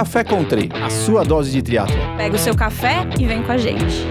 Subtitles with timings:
[0.00, 1.94] Café Country, a sua dose de triatlo.
[2.16, 4.02] Pega o seu café e vem com a gente.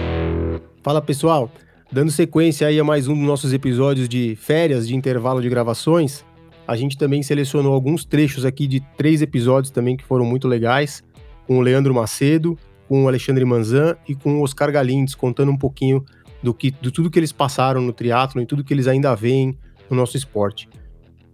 [0.83, 1.51] Fala pessoal,
[1.91, 6.23] dando sequência aí a mais um dos nossos episódios de férias de intervalo de gravações,
[6.67, 11.03] a gente também selecionou alguns trechos aqui de três episódios também que foram muito legais,
[11.47, 12.55] com o Leandro Macedo,
[12.87, 16.05] com o Alexandre Manzan e com o Oscar Galindes, contando um pouquinho
[16.43, 19.57] do que de tudo que eles passaram no triatlo e tudo que eles ainda veem
[19.89, 20.69] no nosso esporte.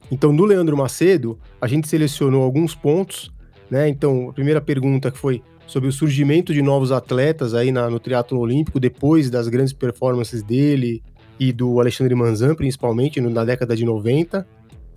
[0.10, 3.35] Então, no Leandro Macedo, a gente selecionou alguns pontos,
[3.70, 3.88] né?
[3.90, 8.00] Então, a primeira pergunta que foi sobre o surgimento de novos atletas aí na, no
[8.00, 11.02] triatlo olímpico depois das grandes performances dele
[11.40, 14.48] e do Alexandre Manzan, principalmente na década de 90.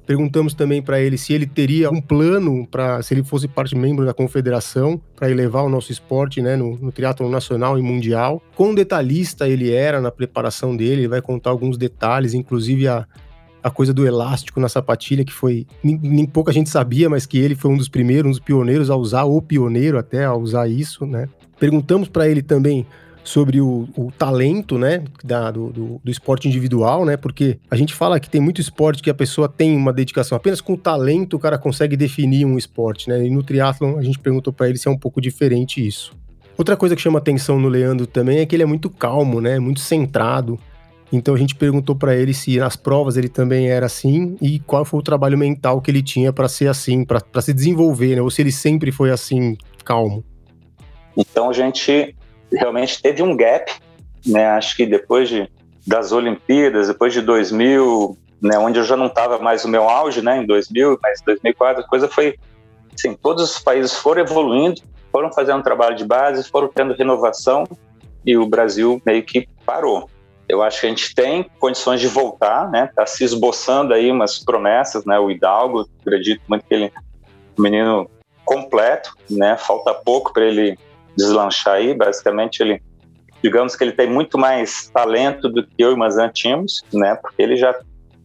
[0.07, 4.07] Perguntamos também para ele se ele teria um plano para, se ele fosse parte membro
[4.07, 8.43] da confederação, para elevar o nosso esporte né, no, no triatlo nacional e mundial.
[8.57, 13.07] Quão detalhista ele era na preparação dele, ele vai contar alguns detalhes, inclusive a,
[13.63, 15.67] a coisa do elástico na sapatilha, que foi.
[15.83, 18.91] Nem, nem, pouca gente sabia, mas que ele foi um dos primeiros, um dos pioneiros
[18.91, 21.29] a usar, ou pioneiro até a usar isso, né?
[21.59, 22.87] Perguntamos para ele também
[23.29, 27.93] sobre o, o talento, né, da, do, do, do, esporte individual, né, porque a gente
[27.93, 31.37] fala que tem muito esporte que a pessoa tem uma dedicação, apenas com o talento
[31.37, 34.79] o cara consegue definir um esporte, né, e no triatlon a gente perguntou para ele
[34.79, 36.17] se é um pouco diferente isso.
[36.57, 39.59] Outra coisa que chama atenção no Leandro também é que ele é muito calmo, né,
[39.59, 40.59] muito centrado,
[41.13, 44.85] então a gente perguntou para ele se nas provas ele também era assim e qual
[44.85, 48.23] foi o trabalho mental que ele tinha para ser assim, para se desenvolver, né?
[48.23, 50.25] ou se ele sempre foi assim, calmo.
[51.17, 52.15] Então a gente
[52.53, 53.73] realmente teve um gap,
[54.27, 54.47] né?
[54.51, 55.51] Acho que depois de,
[55.87, 60.23] das Olimpíadas, depois de 2000, né, onde eu já não estava mais no meu auge,
[60.23, 62.37] né, em 2000, mas 2004 a coisa foi,
[62.95, 67.65] assim, todos os países foram evoluindo, foram fazendo um trabalho de base, foram tendo renovação
[68.25, 70.09] e o Brasil meio que parou.
[70.49, 72.91] Eu acho que a gente tem condições de voltar, né?
[72.95, 75.19] Tá se esboçando aí umas promessas, né?
[75.19, 76.93] O Hidalgo, acredito muito que ele é
[77.59, 78.09] menino
[78.45, 79.57] completo, né?
[79.59, 80.79] Falta pouco para ele
[81.17, 81.93] deslanchar aí.
[81.93, 82.83] Basicamente, ele,
[83.43, 87.15] digamos que ele tem muito mais talento do que eu e o Mazan tínhamos, né?
[87.17, 87.79] Porque ele já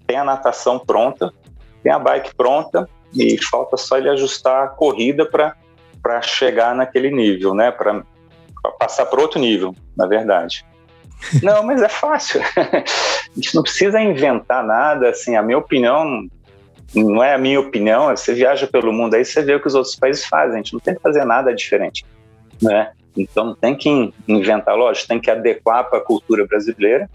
[0.07, 1.33] tem a natação pronta,
[1.81, 5.55] tem a bike pronta e falta só ele ajustar a corrida para
[6.01, 7.71] para chegar naquele nível, né?
[7.71, 8.03] Para
[8.77, 10.65] passar para outro nível, na verdade.
[11.41, 12.41] Não, mas é fácil.
[12.55, 12.83] a
[13.35, 15.09] gente não precisa inventar nada.
[15.09, 16.27] Assim, a minha opinião
[16.93, 18.09] não é a minha opinião.
[18.09, 20.55] Você viaja pelo mundo aí, você vê o que os outros países fazem.
[20.55, 22.05] A gente não tem que fazer nada diferente
[22.63, 22.91] né?
[23.15, 27.09] Então tem que inventar, lógico, tem que adequar para a cultura brasileira,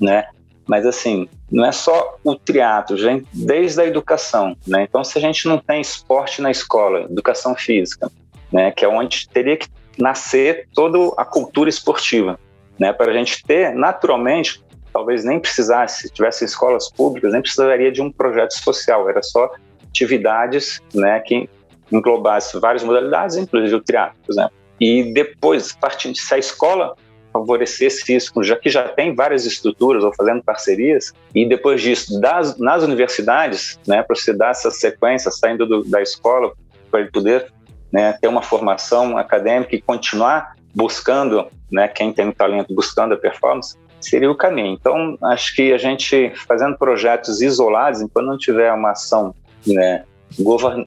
[0.00, 0.26] né?
[0.66, 4.82] Mas assim, não é só o triatlo, gente, desde a educação, né?
[4.82, 8.10] Então se a gente não tem esporte na escola, educação física,
[8.50, 12.38] né, que é onde teria que nascer toda a cultura esportiva,
[12.78, 14.62] né, para a gente ter naturalmente,
[14.92, 19.50] talvez nem precisasse, se tivesse escolas públicas, nem precisaria de um projeto social, era só
[19.88, 21.48] atividades, né, que
[21.90, 24.52] englobasse várias modalidades, inclusive o triatlo, por exemplo.
[24.80, 26.94] E depois, partindo se a escola
[27.32, 32.56] favorecesse isso, já que já tem várias estruturas ou fazendo parcerias, e depois disso, das,
[32.58, 36.52] nas universidades, né, para você dar essa sequência, saindo do, da escola,
[36.90, 37.52] para ele poder
[37.92, 43.16] né, ter uma formação acadêmica e continuar buscando, né, quem tem o talento, buscando a
[43.16, 44.72] performance, seria o caminho.
[44.72, 49.34] Então, acho que a gente fazendo projetos isolados, enquanto não tiver uma ação
[49.66, 50.04] né,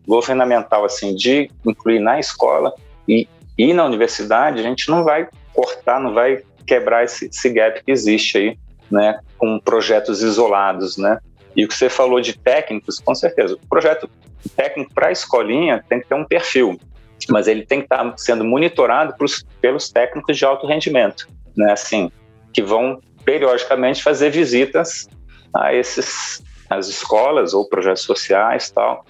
[0.06, 2.74] governamental assim de incluir na escola
[3.08, 3.28] e
[3.58, 7.92] e na universidade, a gente não vai cortar, não vai quebrar esse, esse gap que
[7.92, 8.60] existe aí,
[8.92, 11.20] né, com projetos isolados, né?
[11.56, 14.08] E o que você falou de técnicos, com certeza, o projeto
[14.56, 16.80] técnico para a escolinha tem que ter um perfil,
[17.30, 21.72] mas ele tem que estar sendo monitorado pelos, pelos técnicos de alto rendimento, né?
[21.72, 22.12] Assim,
[22.54, 25.08] que vão periodicamente fazer visitas
[25.54, 29.06] a esses as escolas ou projetos sociais tal.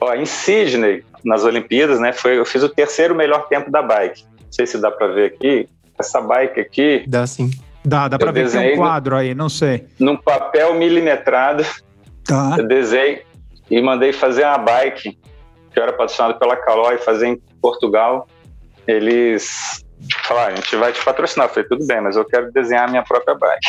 [0.00, 2.12] Ó, em Sydney, nas Olimpíadas, né?
[2.12, 4.24] Foi, eu fiz o terceiro melhor tempo da bike.
[4.24, 5.68] Não sei se dá para ver aqui.
[5.98, 7.04] Essa bike aqui.
[7.06, 7.50] Dá sim.
[7.84, 9.86] Dá, dá para ver tem um quadro aí, não sei.
[9.98, 11.64] Num papel milimetrado.
[12.24, 12.56] Tá.
[12.58, 13.22] Eu desenhei
[13.70, 15.18] e mandei fazer uma bike
[15.72, 18.26] que eu era patrocinado pela Caloi fazer em Portugal.
[18.86, 19.84] Eles
[20.24, 21.46] falaram, a gente vai te patrocinar.
[21.48, 23.60] Eu falei, tudo bem, mas eu quero desenhar a minha própria bike.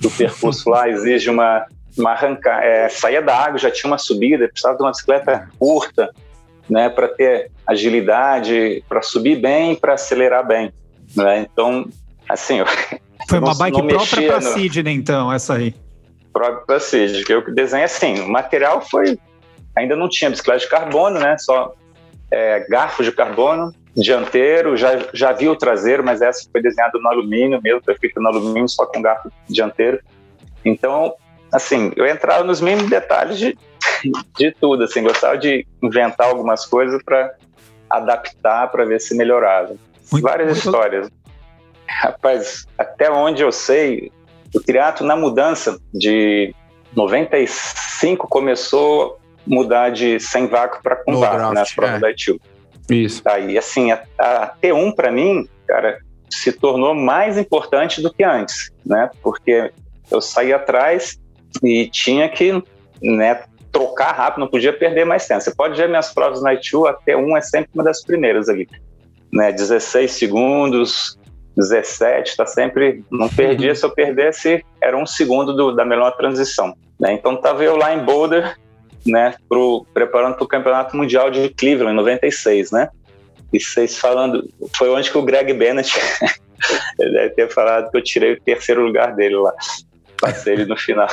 [0.04, 1.66] O percurso lá exige uma,
[1.96, 6.10] uma arrancar, é, saía da água, já tinha uma subida, precisava de uma bicicleta curta,
[6.68, 10.72] né, para ter agilidade, para subir bem, para acelerar bem,
[11.14, 11.40] né?
[11.40, 11.86] Então,
[12.28, 12.60] assim,
[13.28, 14.52] foi uma não, bike não própria para no...
[14.54, 15.74] Sidney, então, essa aí.
[16.32, 19.18] Própria para Sidney, que eu desenhei assim, o material foi
[19.76, 21.36] ainda não tinha bicicleta de carbono, né?
[21.38, 21.74] Só
[22.30, 27.08] é, garfo de carbono, dianteiro, já, já vi o traseiro, mas essa foi desenhada no
[27.08, 30.00] alumínio mesmo, foi feita no alumínio só com garfo dianteiro.
[30.64, 31.14] Então,
[31.52, 33.56] assim, eu entrava nos mínimos detalhes de,
[34.36, 37.34] de tudo, assim, gostava de inventar algumas coisas para
[37.88, 39.74] adaptar para ver se melhorava.
[40.12, 40.64] Muito, Várias muito...
[40.64, 41.10] histórias.
[41.88, 44.12] Rapaz, até onde eu sei,
[44.54, 46.54] o triatlo na mudança de
[46.94, 49.19] 95 começou
[49.50, 51.98] mudar de sem vácuo para com vácuo, né, as provas é.
[51.98, 52.40] da ITU.
[52.88, 53.22] Isso.
[53.24, 55.98] Aí, assim, a, a T1 para mim, cara,
[56.30, 59.10] se tornou mais importante do que antes, né?
[59.22, 59.72] Porque
[60.10, 61.18] eu saí atrás
[61.62, 62.62] e tinha que
[63.02, 63.42] né,
[63.72, 65.40] trocar rápido, não podia perder mais tempo.
[65.40, 68.68] Você pode ver minhas provas na ITU, até um é sempre uma das primeiras ali.
[69.32, 71.18] Né, 16 segundos,
[71.56, 73.04] 17, está sempre.
[73.10, 76.74] Não perdia, se eu perdesse, era um segundo do, da melhor transição.
[76.98, 77.12] Né?
[77.12, 78.56] Então estava eu lá em Boulder,
[79.06, 82.88] né, pro, preparando para o Campeonato Mundial de Cleveland, em 96, né?
[83.52, 85.98] E vocês falando, foi onde que o Greg Bennett
[86.98, 89.52] ele deve ter falado que eu tirei o terceiro lugar dele lá.
[90.20, 91.08] Passei ele no final.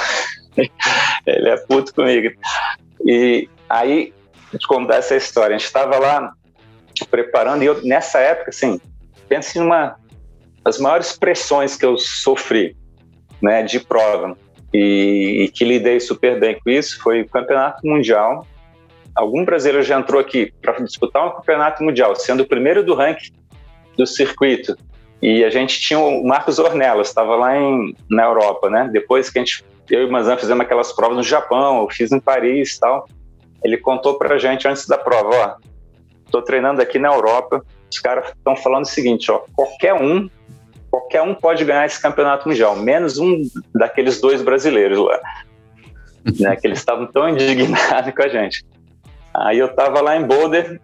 [1.25, 2.29] ele é puto comigo.
[3.05, 4.13] E aí,
[4.53, 6.33] de contar essa história, a gente estava lá
[7.09, 8.79] preparando, e eu, nessa época, assim,
[9.29, 9.95] pense em uma
[10.63, 12.75] das maiores pressões que eu sofri,
[13.41, 14.35] né, de prova,
[14.73, 18.45] e, e que lidei super bem com isso, foi o Campeonato Mundial.
[19.15, 23.31] Algum brasileiro já entrou aqui para disputar um Campeonato Mundial, sendo o primeiro do ranking
[23.97, 24.77] do circuito.
[25.21, 28.87] E a gente tinha o Marcos Ornelas, estava lá em, na Europa, né?
[28.91, 32.11] Depois que a gente eu e o Mazan fizemos aquelas provas no Japão, eu fiz
[32.11, 33.07] em Paris e tal.
[33.63, 35.55] Ele contou pra gente antes da prova, ó,
[36.31, 40.29] tô treinando aqui na Europa, os caras estão falando o seguinte, ó, qualquer um,
[40.97, 43.41] qualquer um pode ganhar esse campeonato mundial, menos um
[43.73, 45.19] daqueles dois brasileiros lá,
[46.39, 48.65] né, que eles estavam tão indignados com a gente.
[49.35, 50.81] Aí eu tava lá em Boulder,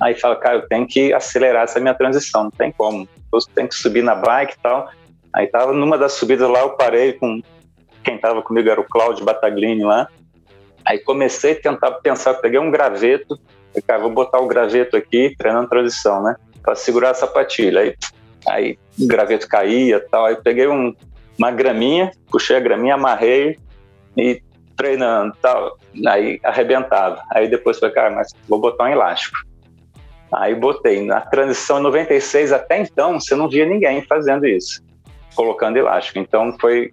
[0.00, 3.68] aí fala, cara, eu tenho que acelerar essa minha transição, não tem como, eu tenho
[3.68, 4.88] que subir na bike e tal.
[5.34, 7.42] Aí tava numa das subidas lá, eu parei com
[8.04, 10.06] quem estava comigo era o Cláudio Bataglini lá.
[10.84, 13.36] Aí comecei a tentar pensar, peguei um graveto,
[13.72, 16.36] falei, cara, vou botar o graveto aqui, treinando transição, né?
[16.62, 17.80] Para segurar a sapatilha.
[17.80, 17.96] Aí,
[18.46, 20.26] aí o graveto caía tal.
[20.26, 20.94] Aí peguei um,
[21.38, 23.58] uma graminha, puxei a graminha, amarrei
[24.16, 24.42] e
[24.76, 25.78] treinando tal.
[26.06, 27.22] Aí arrebentava.
[27.32, 29.38] Aí depois falei, cara, mas vou botar um elástico.
[30.32, 31.04] Aí botei.
[31.04, 34.82] Na transição 96 até então, você não via ninguém fazendo isso,
[35.34, 36.18] colocando elástico.
[36.18, 36.92] Então foi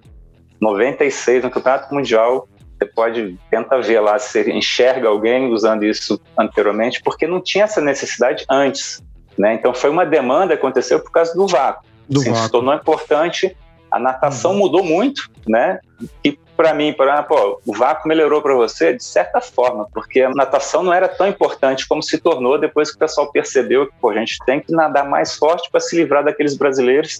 [0.60, 7.02] 96 no Campeonato Mundial, você pode tentar ver lá se enxerga alguém usando isso anteriormente,
[7.04, 9.04] porque não tinha essa necessidade antes.
[9.38, 9.56] Né?
[9.56, 11.84] Então foi uma demanda que aconteceu por causa do vácuo.
[12.10, 12.46] Do assim, vácuo.
[12.46, 13.58] Se tornou importante.
[13.90, 14.58] A natação uhum.
[14.60, 15.80] mudou muito, né?
[16.24, 20.30] E para mim, para pô, o vácuo melhorou para você de certa forma, porque a
[20.30, 24.10] natação não era tão importante como se tornou depois que o pessoal percebeu que pô,
[24.10, 27.20] a gente tem que nadar mais forte para se livrar daqueles brasileiros.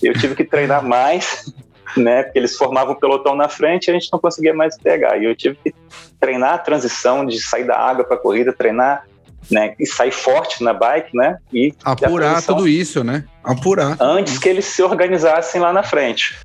[0.00, 1.52] Eu tive que treinar mais
[1.96, 2.22] né?
[2.22, 5.16] Porque eles formavam o pelotão na frente e a gente não conseguia mais pegar.
[5.18, 5.74] E eu tive que
[6.18, 9.06] treinar a transição de sair da água para a corrida, treinar,
[9.50, 9.74] né?
[9.78, 11.38] E sair forte na bike, né?
[11.52, 13.24] E apurar tudo isso, né?
[13.42, 13.96] Apurar.
[14.00, 16.38] Antes que eles se organizassem lá na frente.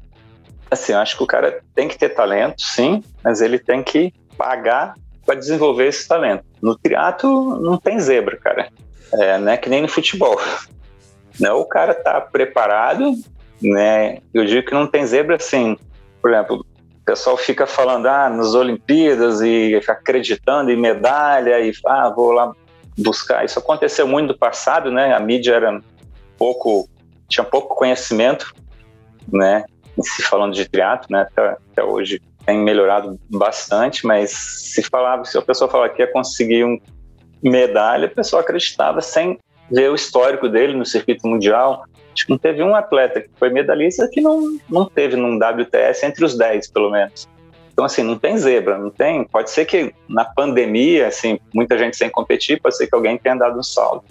[0.70, 4.94] Assim, acho que o cara tem que ter talento, sim, mas ele tem que pagar
[5.26, 6.44] para desenvolver esse talento.
[6.62, 8.70] No triatlo não tem zebra, cara.
[9.14, 10.40] É, não é que nem no futebol.
[11.40, 13.14] Não, o cara tá preparado,
[13.62, 14.20] né?
[14.34, 15.78] Eu digo que não tem zebra assim.
[16.22, 16.66] Por exemplo,
[17.02, 22.54] o pessoal fica falando ah, nas Olimpíadas e acreditando em medalha e ah, vou lá
[23.02, 23.46] buscar.
[23.46, 25.14] Isso aconteceu muito no passado, né?
[25.14, 25.82] A mídia era
[26.38, 26.90] pouco,
[27.28, 28.54] tinha pouco conhecimento,
[29.32, 29.66] né?
[30.02, 31.22] Se falando de triatlo, né?
[31.22, 36.12] Até, até, hoje tem melhorado bastante, mas se falava, se a pessoa falar que ia
[36.12, 36.80] conseguir um
[37.44, 39.38] medalha, a pessoa acreditava sem
[39.70, 41.84] ver o histórico dele no circuito mundial,
[42.20, 46.06] Acho que não teve um atleta que foi medalhista que não, não teve num WTS
[46.06, 47.30] entre os 10, pelo menos.
[47.80, 49.24] Então, assim, não tem zebra, não tem.
[49.24, 53.36] Pode ser que na pandemia, assim, muita gente sem competir, pode ser que alguém tenha
[53.36, 54.04] dado um salto,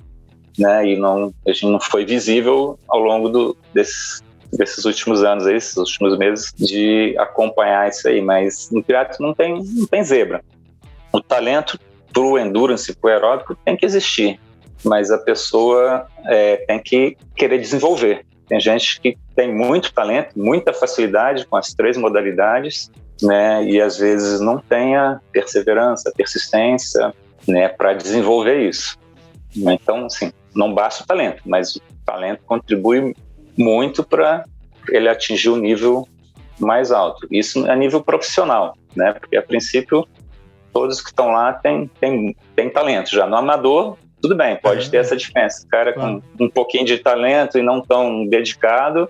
[0.59, 0.87] né?
[0.87, 5.57] E não, a gente não foi visível ao longo do, desses, desses últimos anos, aí,
[5.57, 8.23] esses últimos meses, de acompanhar isso aí.
[8.23, 10.43] Mas no triatlo não tem, não tem zebra.
[11.13, 11.79] O talento
[12.11, 14.41] pro endurance, pro aeróbico, tem que existir
[14.85, 18.25] mas a pessoa é, tem que querer desenvolver.
[18.47, 22.89] Tem gente que tem muito talento, muita facilidade com as três modalidades,
[23.23, 27.13] né, e às vezes não tem a perseverança, persistência,
[27.47, 28.97] né, para desenvolver isso.
[29.57, 33.15] Então, assim, não basta o talento, mas o talento contribui
[33.57, 34.45] muito para
[34.89, 36.07] ele atingir o nível
[36.59, 37.27] mais alto.
[37.31, 39.13] Isso a nível profissional, né?
[39.13, 40.07] Porque a princípio
[40.73, 43.11] todos que estão lá têm, têm, têm talento.
[43.11, 44.91] Já no amador, tudo bem, pode é.
[44.91, 45.65] ter essa diferença.
[45.65, 49.09] O cara com um pouquinho de talento e não tão dedicado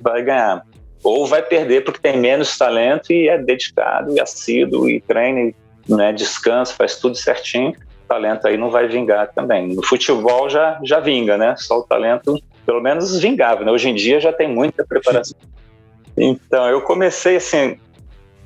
[0.00, 0.64] vai ganhar.
[1.04, 5.54] Ou vai perder porque tem menos talento e é dedicado e assíduo e treina, e,
[5.86, 7.74] né, descansa, faz tudo certinho.
[8.08, 9.74] talento aí não vai vingar também.
[9.74, 11.54] No futebol já, já vinga, né?
[11.58, 13.70] Só o talento, pelo menos vingava, né?
[13.70, 15.36] Hoje em dia já tem muita preparação.
[16.16, 17.76] Então, eu comecei assim,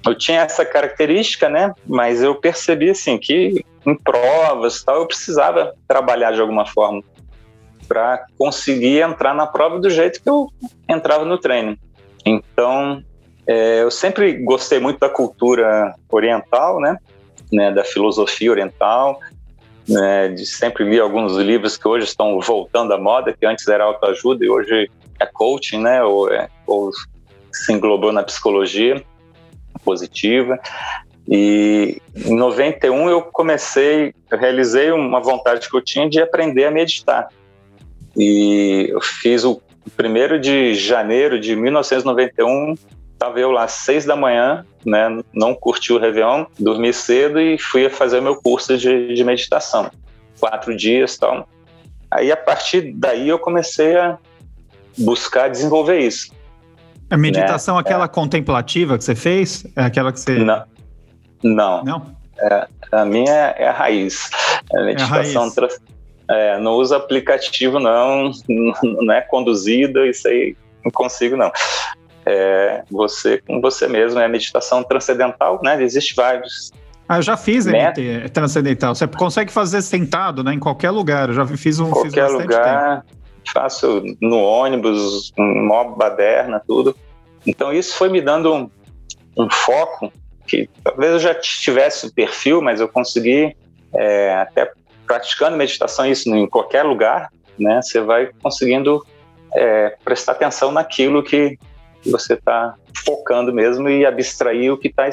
[0.06, 1.72] eu tinha essa característica, né?
[1.86, 7.02] Mas eu percebi assim que em provas tal eu precisava trabalhar de alguma forma
[7.86, 10.48] para conseguir entrar na prova do jeito que eu
[10.88, 11.76] entrava no treino.
[12.25, 13.02] Então,
[13.46, 16.96] é, eu sempre gostei muito da cultura oriental, né?
[17.50, 19.18] né da filosofia oriental,
[19.88, 23.84] né, de sempre li alguns livros que hoje estão voltando à moda, que antes era
[23.84, 26.02] autoajuda e hoje é coaching, né?
[26.02, 26.90] Ou, é, ou
[27.50, 29.02] se englobou na psicologia
[29.82, 30.58] positiva.
[31.26, 36.70] E em 91 eu comecei, eu realizei uma vontade que eu tinha de aprender a
[36.70, 37.28] meditar.
[38.16, 42.75] E eu fiz o primeiro de janeiro de 1991,
[43.12, 47.59] estava eu lá às seis da manhã, né, não curti o Réveillon, dormi cedo e
[47.59, 49.90] fui fazer meu curso de, de meditação.
[50.38, 51.49] Quatro dias e tal.
[52.11, 54.18] Aí, a partir daí, eu comecei a
[54.97, 56.33] buscar desenvolver isso.
[57.11, 57.80] A meditação, né?
[57.80, 58.09] aquela é.
[58.09, 59.66] contemplativa que você fez?
[59.75, 60.38] É aquela que você.
[60.38, 60.64] Não.
[61.42, 61.85] Não.
[61.85, 62.16] Não?
[62.38, 64.30] É, a minha é, é a raiz.
[64.75, 65.45] A meditação.
[65.45, 65.80] É a raiz.
[66.30, 68.30] É, não usa aplicativo, não.
[68.82, 71.50] Não é conduzida, isso aí não consigo, não.
[72.25, 75.82] É você com você mesmo, é meditação transcendental, né?
[75.82, 76.70] Existe vários.
[77.08, 78.94] Ah, eu já fiz MT transcendental.
[78.94, 80.52] Você consegue fazer sentado, né?
[80.52, 81.30] Em qualquer lugar.
[81.30, 81.90] Eu já fiz um.
[81.90, 83.02] Qualquer fiz lugar.
[83.02, 83.18] Tempo
[83.52, 86.97] faço no ônibus, mob baderna, tudo.
[87.47, 88.70] Então isso foi me dando um,
[89.37, 90.12] um, foco
[90.47, 93.56] que talvez eu já tivesse o perfil, mas eu consegui
[93.94, 94.70] é, até
[95.08, 97.80] praticando meditação isso em qualquer lugar, né?
[97.82, 99.04] Você vai conseguindo
[99.54, 101.58] é, prestar atenção naquilo que
[102.06, 102.74] você está
[103.04, 105.08] focando mesmo e abstrair o que está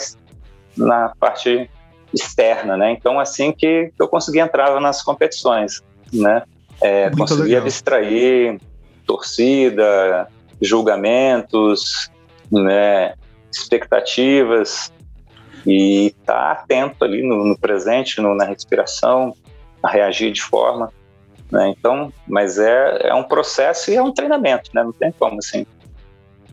[0.78, 1.70] na parte
[2.14, 2.92] externa, né?
[2.92, 5.82] Então assim que eu consegui entrar nas competições,
[6.14, 6.44] né?
[6.82, 7.62] é, conseguir legal.
[7.62, 8.60] abstrair
[9.06, 10.28] torcida,
[10.62, 12.10] julgamentos,
[12.52, 13.14] né,
[13.52, 14.92] expectativas
[15.66, 19.36] e estar tá atento ali no, no presente, no, na respiração,
[19.88, 20.92] reagir de forma.
[21.52, 21.74] Né?
[21.78, 24.84] Então, mas é, é um processo e é um treinamento, né?
[24.84, 25.66] não tem como assim.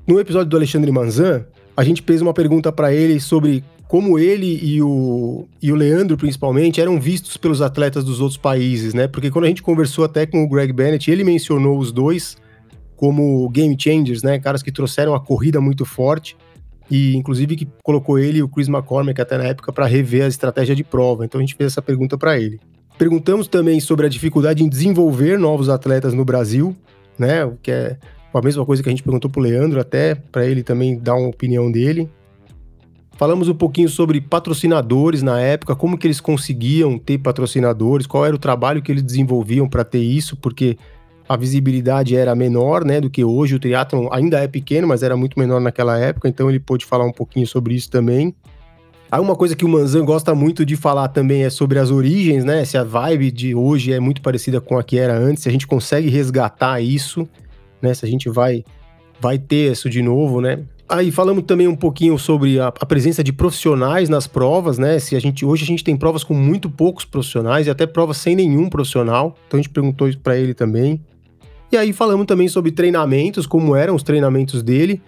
[0.06, 1.46] No episódio do Alexandre Manzan,
[1.76, 6.16] a gente fez uma pergunta para ele sobre como ele e o, e o Leandro,
[6.16, 9.06] principalmente, eram vistos pelos atletas dos outros países, né?
[9.06, 12.38] Porque quando a gente conversou até com o Greg Bennett, ele mencionou os dois
[12.96, 14.38] como game changers, né?
[14.38, 16.36] Caras que trouxeram a corrida muito forte
[16.90, 20.28] e inclusive que colocou ele e o Chris McCormick até na época para rever a
[20.28, 21.24] estratégia de prova.
[21.24, 22.60] Então a gente fez essa pergunta para ele.
[23.02, 26.76] Perguntamos também sobre a dificuldade em desenvolver novos atletas no Brasil,
[27.18, 27.44] né?
[27.44, 27.96] O que é
[28.32, 31.16] a mesma coisa que a gente perguntou para o Leandro até para ele também dar
[31.16, 32.08] uma opinião dele.
[33.16, 38.36] Falamos um pouquinho sobre patrocinadores na época, como que eles conseguiam ter patrocinadores, qual era
[38.36, 40.78] o trabalho que eles desenvolviam para ter isso, porque
[41.28, 43.56] a visibilidade era menor, né, do que hoje.
[43.56, 47.04] O triatlon ainda é pequeno, mas era muito menor naquela época, então ele pôde falar
[47.04, 48.32] um pouquinho sobre isso também.
[49.12, 52.46] Aí uma coisa que o Manzan gosta muito de falar também é sobre as origens,
[52.46, 52.64] né?
[52.64, 55.52] Se a vibe de hoje é muito parecida com a que era antes, se a
[55.52, 57.28] gente consegue resgatar isso,
[57.82, 57.92] né?
[57.92, 58.64] Se a gente vai
[59.20, 60.60] vai ter isso de novo, né?
[60.88, 64.98] Aí falamos também um pouquinho sobre a, a, presença de profissionais nas provas, né?
[64.98, 68.16] Se a gente hoje a gente tem provas com muito poucos profissionais e até provas
[68.16, 69.36] sem nenhum profissional.
[69.46, 70.98] Então a gente perguntou isso para ele também.
[71.70, 75.02] E aí falamos também sobre treinamentos, como eram os treinamentos dele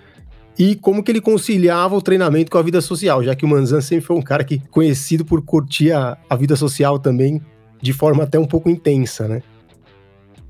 [0.58, 3.80] e como que ele conciliava o treinamento com a vida social, já que o Manzan
[3.80, 7.40] sempre foi um cara que conhecido por curtir a, a vida social também
[7.80, 9.42] de forma até um pouco intensa, né?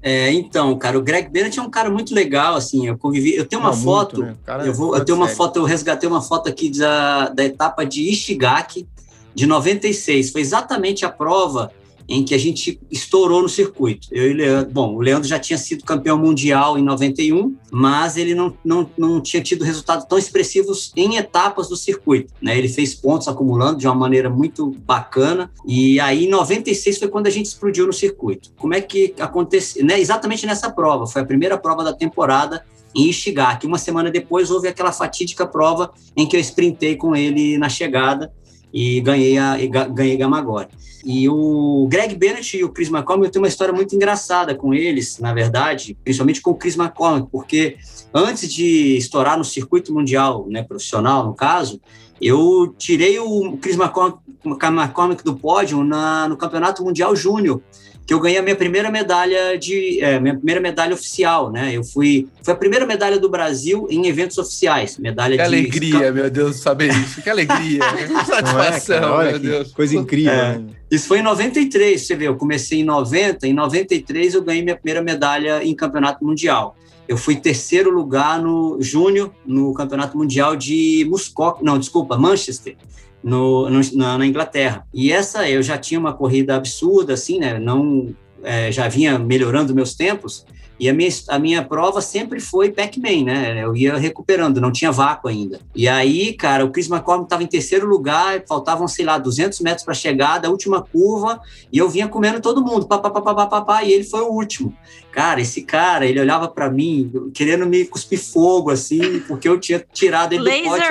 [0.06, 3.46] É, então, cara, o Greg Bennett é um cara muito legal, assim, eu convivi, eu
[3.46, 4.68] tenho uma Não, foto, muito, né?
[4.68, 8.10] eu vou, eu tenho uma foto, eu resgatei uma foto aqui da, da etapa de
[8.10, 8.86] Ishigaki
[9.34, 11.72] de 96, foi exatamente a prova
[12.08, 14.08] em que a gente estourou no circuito.
[14.10, 18.16] Eu e o Leandro, bom, o Leandro já tinha sido campeão mundial em 91, mas
[18.16, 22.32] ele não, não, não tinha tido resultados tão expressivos em etapas do circuito.
[22.40, 22.56] Né?
[22.58, 27.26] Ele fez pontos acumulando de uma maneira muito bacana, e aí em 96 foi quando
[27.26, 28.50] a gente explodiu no circuito.
[28.58, 29.84] Como é que aconteceu?
[29.84, 30.00] Né?
[30.00, 33.66] Exatamente nessa prova, foi a primeira prova da temporada em Ishigaki.
[33.66, 38.32] Uma semana depois houve aquela fatídica prova em que eu sprintei com ele na chegada,
[38.74, 40.66] e ganhei, a, e ganhei Gamagore.
[41.04, 44.74] E o Greg Bennett e o Chris McCormick, eu tenho uma história muito engraçada com
[44.74, 47.76] eles, na verdade, principalmente com o Chris McCormick, porque
[48.12, 51.80] antes de estourar no circuito mundial, né, profissional no caso,
[52.20, 57.62] eu tirei o Chris McCormick McCormick do pódio na, no Campeonato Mundial Júnior,
[58.06, 61.74] que eu ganhei a minha primeira medalha de é, minha primeira medalha oficial, né?
[61.74, 66.12] Eu fui foi a primeira medalha do Brasil em eventos oficiais, medalha que de alegria,
[66.12, 67.22] meu Deus, saber isso.
[67.22, 69.72] Que alegria, que é, satisfação, é, meu Deus.
[69.72, 70.32] Coisa incrível.
[70.32, 70.66] É, né?
[70.90, 74.76] Isso foi em 93, você vê, eu comecei em 90, em 93 eu ganhei minha
[74.76, 76.76] primeira medalha em campeonato mundial.
[77.08, 82.76] Eu fui terceiro lugar no Júnior, no Campeonato Mundial de Muscoc, não, desculpa, Manchester,
[83.24, 84.86] no, no na, na, Inglaterra.
[84.92, 87.58] E essa eu já tinha uma corrida absurda, assim, né?
[87.58, 90.44] Não, é, já vinha melhorando meus tempos.
[90.78, 93.64] E a minha, a minha prova sempre foi Pac-Man, né?
[93.64, 95.60] Eu ia recuperando, não tinha vácuo ainda.
[95.74, 99.84] E aí, cara, o Chris McCormick estava em terceiro lugar, faltavam, sei lá, 200 metros
[99.84, 101.40] para chegar da última curva,
[101.72, 104.20] e eu vinha comendo todo mundo, pá, pá, pá, pá, pá, pá, e ele foi
[104.20, 104.76] o último.
[105.12, 109.78] Cara, esse cara, ele olhava para mim, querendo me cuspir fogo, assim, porque eu tinha
[109.92, 110.82] tirado ele do pote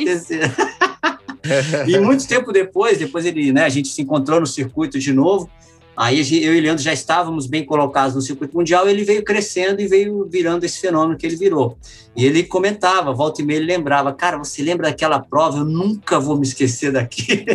[0.00, 0.52] e terceiro.
[1.86, 5.50] e muito tempo depois, depois ele, né, a gente se encontrou no circuito de novo,
[5.94, 9.80] Aí eu e o Leandro já estávamos bem colocados no circuito mundial, ele veio crescendo
[9.80, 11.76] e veio virando esse fenômeno que ele virou.
[12.16, 15.58] E ele comentava, volta e meia ele lembrava, cara, você lembra daquela prova?
[15.58, 17.44] Eu nunca vou me esquecer daqui.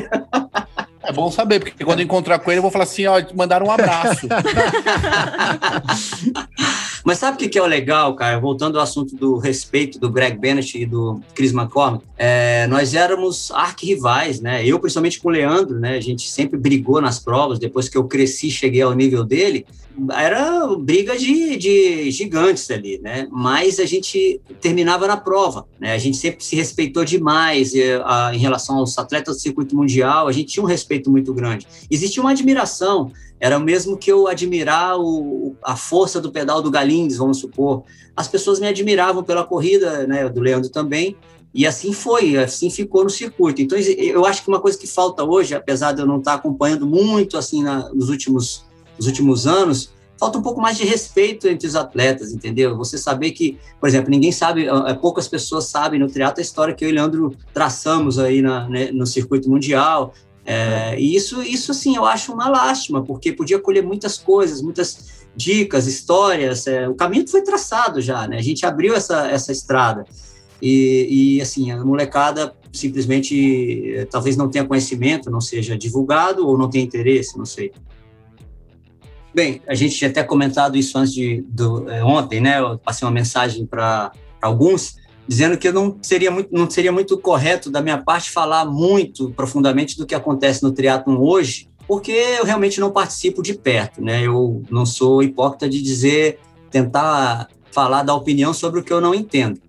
[1.04, 3.72] É bom saber, porque quando encontrar com ele, eu vou falar assim, ó, mandar um
[3.72, 4.28] abraço.
[7.08, 8.38] Mas sabe o que é o legal, cara?
[8.38, 13.50] Voltando ao assunto do respeito do Greg Bennett e do Chris McCormick, é, nós éramos
[13.52, 14.68] arquirrivais, né?
[14.68, 15.96] Eu, principalmente com o Leandro, né?
[15.96, 17.60] A gente sempre brigou nas provas.
[17.60, 19.66] Depois que eu cresci, cheguei ao nível dele,
[20.12, 23.26] era briga de, de gigantes ali, né?
[23.32, 25.94] Mas a gente terminava na prova, né?
[25.94, 30.28] A gente sempre se respeitou demais em relação aos atletas do circuito mundial.
[30.28, 31.66] A gente tinha um respeito muito grande.
[31.90, 36.72] Existia uma admiração era o mesmo que eu admirar o, a força do pedal do
[36.72, 37.84] Galindes, vamos supor.
[38.16, 41.16] As pessoas me admiravam pela corrida, né, do Leandro também,
[41.54, 43.62] e assim foi, assim ficou no circuito.
[43.62, 46.86] Então, eu acho que uma coisa que falta hoje, apesar de eu não estar acompanhando
[46.86, 48.66] muito assim na, nos, últimos,
[48.98, 52.76] nos últimos anos, falta um pouco mais de respeito entre os atletas, entendeu?
[52.78, 56.74] Você saber que, por exemplo, ninguém sabe, é, poucas pessoas sabem no triatlo a história
[56.74, 60.14] que eu e Leandro traçamos aí na, né, no circuito mundial,
[60.50, 65.28] é, e isso, isso, assim, eu acho uma lástima, porque podia colher muitas coisas, muitas
[65.36, 66.66] dicas, histórias.
[66.68, 68.38] É, o caminho foi traçado já, né?
[68.38, 70.06] A gente abriu essa, essa estrada.
[70.62, 76.58] E, e, assim, a molecada simplesmente é, talvez não tenha conhecimento, não seja divulgado ou
[76.58, 77.74] não tenha interesse, não sei.
[79.36, 82.62] Bem, a gente tinha até comentado isso antes de do, é, ontem, né?
[82.62, 84.96] Eu passei uma mensagem para alguns
[85.28, 89.98] dizendo que não seria muito, não seria muito correto da minha parte falar muito profundamente
[89.98, 94.26] do que acontece no triatlon hoje, porque eu realmente não participo de perto, né?
[94.26, 96.40] Eu não sou hipócrita de dizer,
[96.72, 99.60] tentar falar da opinião sobre o que eu não entendo.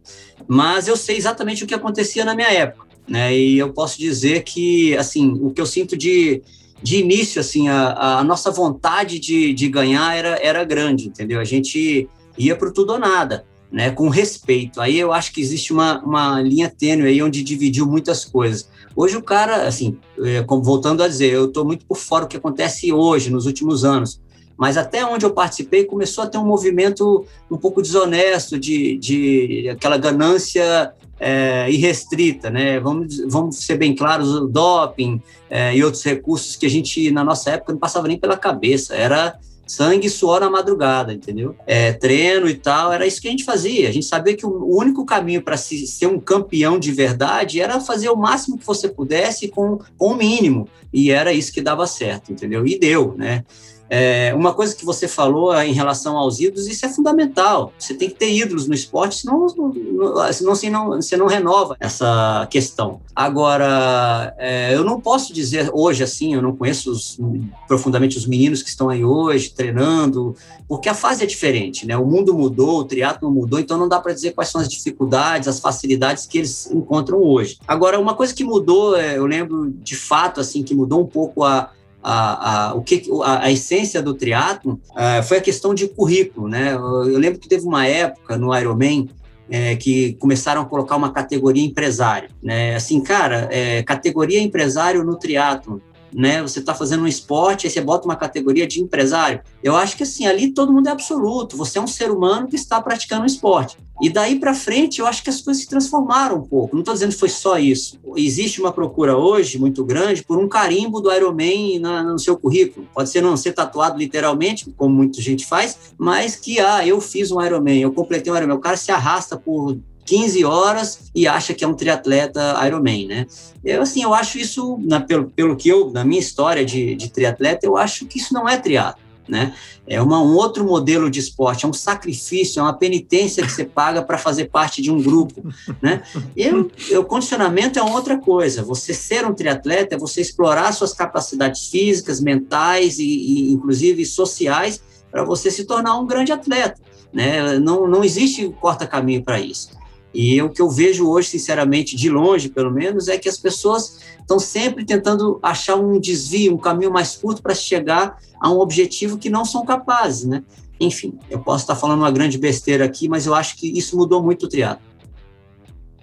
[0.46, 3.36] Mas eu sei exatamente o que acontecia na minha época, né?
[3.36, 6.42] E eu posso dizer que, assim, o que eu sinto de,
[6.82, 11.40] de início, assim, a, a nossa vontade de, de ganhar era, era grande, entendeu?
[11.40, 14.80] A gente ia para tudo ou nada né, com respeito.
[14.80, 18.68] Aí eu acho que existe uma, uma linha tênue aí onde dividiu muitas coisas.
[18.96, 22.36] Hoje o cara, assim, é, voltando a dizer, eu estou muito por fora do que
[22.36, 24.20] acontece hoje, nos últimos anos,
[24.56, 29.68] mas até onde eu participei começou a ter um movimento um pouco desonesto de, de
[29.68, 32.80] aquela ganância é, irrestrita, né?
[32.80, 37.22] Vamos, vamos ser bem claros, o doping é, e outros recursos que a gente, na
[37.22, 38.94] nossa época, não passava nem pela cabeça.
[38.94, 41.54] Era sangue e suor na madrugada, entendeu?
[41.66, 43.88] É, treino e tal, era isso que a gente fazia.
[43.88, 48.08] A gente sabia que o único caminho para ser um campeão de verdade era fazer
[48.08, 50.68] o máximo que você pudesse com, com o mínimo.
[50.92, 52.66] E era isso que dava certo, entendeu?
[52.66, 53.44] E deu, né?
[53.90, 57.72] É, uma coisa que você falou em relação aos ídolos, isso é fundamental.
[57.78, 62.46] Você tem que ter ídolos no esporte, senão, senão, você, não, você não renova essa
[62.50, 63.00] questão.
[63.14, 67.18] Agora, é, eu não posso dizer hoje assim, eu não conheço os,
[67.66, 70.36] profundamente os meninos que estão aí hoje treinando,
[70.68, 71.96] porque a fase é diferente, né?
[71.96, 75.48] O mundo mudou, o triatlo mudou, então não dá para dizer quais são as dificuldades,
[75.48, 77.58] as facilidades que eles encontram hoje.
[77.66, 81.42] Agora, uma coisa que mudou, é, eu lembro de fato assim que mudou um pouco
[81.42, 81.70] a
[82.02, 86.48] a, a, o que, a, a essência do triatlo uh, foi a questão de currículo,
[86.48, 86.74] né?
[86.74, 89.08] Eu, eu lembro que teve uma época no Ironman
[89.50, 92.74] é, que começaram a colocar uma categoria empresário, né?
[92.74, 95.80] Assim, cara, é, categoria empresário no triatlo
[96.12, 96.42] né?
[96.42, 99.40] Você está fazendo um esporte, aí você bota uma categoria de empresário.
[99.62, 101.56] Eu acho que assim, ali todo mundo é absoluto.
[101.56, 103.76] Você é um ser humano que está praticando um esporte.
[104.00, 106.74] E daí para frente, eu acho que as coisas se transformaram um pouco.
[106.74, 107.98] Não estou dizendo que foi só isso.
[108.16, 112.86] Existe uma procura hoje muito grande por um carimbo do Ironman na, no seu currículo.
[112.94, 117.32] Pode ser não ser tatuado literalmente, como muita gente faz, mas que, ah, eu fiz
[117.32, 118.56] um Ironman, eu completei um Ironman.
[118.56, 119.76] O cara se arrasta por
[120.08, 123.26] 15 horas e acha que é um triatleta Ironman, né?
[123.62, 127.10] Eu, assim, eu acho isso, na, pelo, pelo que eu, na minha história de, de
[127.10, 129.54] triatleta, eu acho que isso não é triatlo né?
[129.86, 133.64] É uma, um outro modelo de esporte, é um sacrifício, é uma penitência que você
[133.64, 135.44] paga para fazer parte de um grupo,
[135.82, 136.02] né?
[136.34, 136.48] E
[136.96, 138.62] o condicionamento é outra coisa.
[138.62, 144.82] Você ser um triatleta é você explorar suas capacidades físicas, mentais e, e inclusive sociais
[145.10, 146.80] para você se tornar um grande atleta,
[147.12, 147.58] né?
[147.58, 149.77] Não, não existe corta-caminho para isso.
[150.12, 154.00] E o que eu vejo hoje, sinceramente, de longe, pelo menos, é que as pessoas
[154.18, 159.18] estão sempre tentando achar um desvio, um caminho mais curto para chegar a um objetivo
[159.18, 160.42] que não são capazes, né?
[160.80, 164.22] Enfim, eu posso estar falando uma grande besteira aqui, mas eu acho que isso mudou
[164.22, 164.86] muito o triatlo.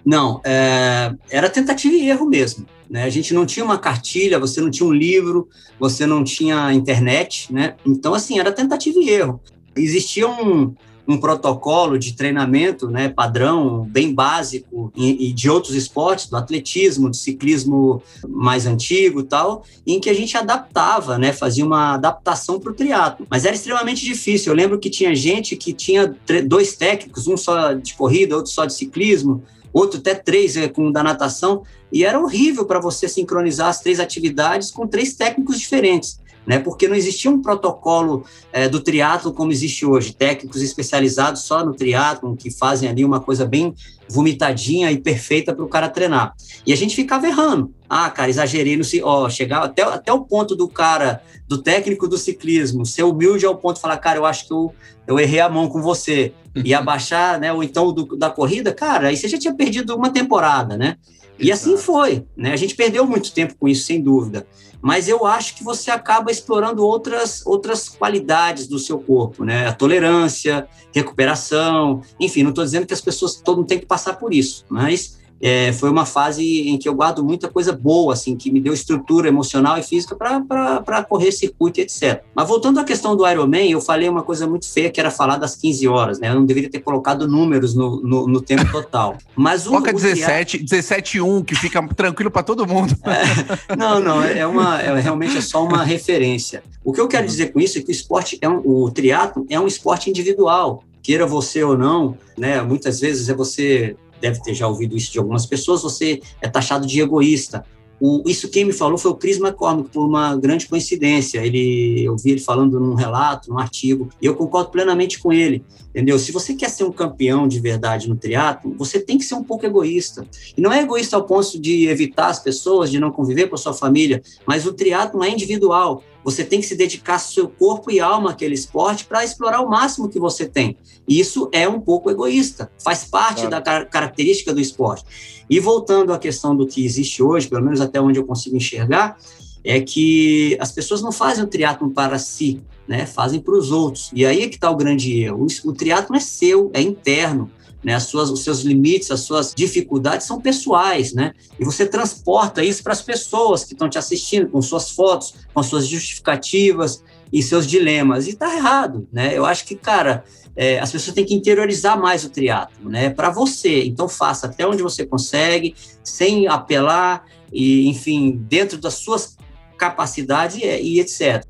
[0.04, 2.66] Não, é, era tentativa e erro mesmo.
[2.88, 3.02] Né?
[3.02, 5.48] A gente não tinha uma cartilha, você não tinha um livro,
[5.80, 7.74] você não tinha internet, né?
[7.84, 9.40] Então, assim, era tentativa e erro.
[9.74, 10.74] Existia um,
[11.06, 17.08] um protocolo de treinamento né, padrão, bem básico, e, e, de outros esportes, do atletismo,
[17.08, 22.58] do ciclismo mais antigo e tal, em que a gente adaptava, né, fazia uma adaptação
[22.58, 23.26] para o triatlo.
[23.30, 24.52] Mas era extremamente difícil.
[24.52, 26.14] Eu lembro que tinha gente que tinha
[26.46, 29.42] dois técnicos, um só de corrida, outro só de ciclismo,
[29.72, 34.00] outro até três é, com da natação, e era horrível para você sincronizar as três
[34.00, 36.58] atividades com três técnicos diferentes né?
[36.58, 41.74] Porque não existia um protocolo é, do triatlo como existe hoje, técnicos especializados só no
[41.74, 43.74] triatlo que fazem ali uma coisa bem
[44.08, 46.34] vomitadinha e perfeita para o cara treinar.
[46.64, 47.74] E a gente ficava errando.
[47.88, 52.18] Ah, cara, exagerei no ó, chegar até, até o ponto do cara, do técnico do
[52.18, 54.74] ciclismo, ser humilde ao ponto de falar, cara, eu acho que eu,
[55.06, 57.52] eu errei a mão com você e abaixar, né?
[57.52, 60.96] Ou então do, da corrida, cara, aí você já tinha perdido uma temporada, né?
[61.38, 62.52] E assim foi, né?
[62.52, 64.46] A gente perdeu muito tempo com isso, sem dúvida
[64.86, 69.66] mas eu acho que você acaba explorando outras, outras qualidades do seu corpo, né?
[69.66, 74.14] A tolerância, recuperação, enfim, não estou dizendo que as pessoas, todo mundo tem que passar
[74.14, 78.36] por isso, mas é, foi uma fase em que eu guardo muita coisa boa, assim,
[78.36, 82.22] que me deu estrutura emocional e física para correr circuito, etc.
[82.34, 85.36] Mas voltando à questão do Ironman, eu falei uma coisa muito feia, que era falar
[85.36, 86.30] das 15 horas, né?
[86.30, 89.16] Eu não deveria ter colocado números no, no, no tempo total.
[89.34, 92.96] Mas o, Coloca 17, 17 1, que fica tranquilo para todo mundo.
[93.16, 96.62] É, não, não, é, uma, é, realmente é só uma referência.
[96.84, 99.46] O que eu quero dizer com isso é que o esporte, é um, o triatlo
[99.48, 102.60] é um esporte individual queira você ou não, né?
[102.62, 106.86] Muitas vezes é você deve ter já ouvido isso de algumas pessoas, você é taxado
[106.86, 107.64] de egoísta.
[107.98, 111.44] O, isso quem me falou foi o Chris McCormick, por uma grande coincidência.
[111.44, 115.64] Ele, eu vi ele falando num relato, num artigo, e eu concordo plenamente com ele.
[115.90, 116.18] Entendeu?
[116.18, 119.42] Se você quer ser um campeão de verdade no triatlo, você tem que ser um
[119.42, 120.26] pouco egoísta.
[120.56, 123.58] E não é egoísta ao ponto de evitar as pessoas, de não conviver com a
[123.58, 126.02] sua família, mas o triatlo é individual.
[126.26, 130.08] Você tem que se dedicar seu corpo e alma àquele esporte para explorar o máximo
[130.08, 130.76] que você tem.
[131.06, 133.50] E isso é um pouco egoísta, faz parte claro.
[133.50, 135.04] da car característica do esporte.
[135.48, 139.16] E voltando à questão do que existe hoje, pelo menos até onde eu consigo enxergar,
[139.62, 143.06] é que as pessoas não fazem o triatlo para si, né?
[143.06, 144.10] Fazem para os outros.
[144.12, 145.46] E aí é que está o grande erro.
[145.46, 147.48] O, o triatlo é seu, é interno.
[147.86, 151.32] Né, as suas, os seus limites, as suas dificuldades são pessoais, né?
[151.56, 155.62] E você transporta isso para as pessoas que estão te assistindo, com suas fotos, com
[155.62, 158.26] suas justificativas e seus dilemas.
[158.26, 159.38] E está errado, né?
[159.38, 160.24] Eu acho que, cara,
[160.56, 163.08] é, as pessoas têm que interiorizar mais o triatlo, né?
[163.08, 163.84] Para você.
[163.84, 169.36] Então faça até onde você consegue, sem apelar e, enfim, dentro das suas
[169.78, 171.46] capacidades e, e etc.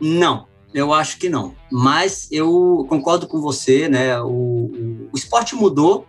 [0.00, 1.54] Não, eu acho que não.
[1.70, 4.20] Mas eu concordo com você, né?
[4.20, 6.06] O, o, esporte mudou.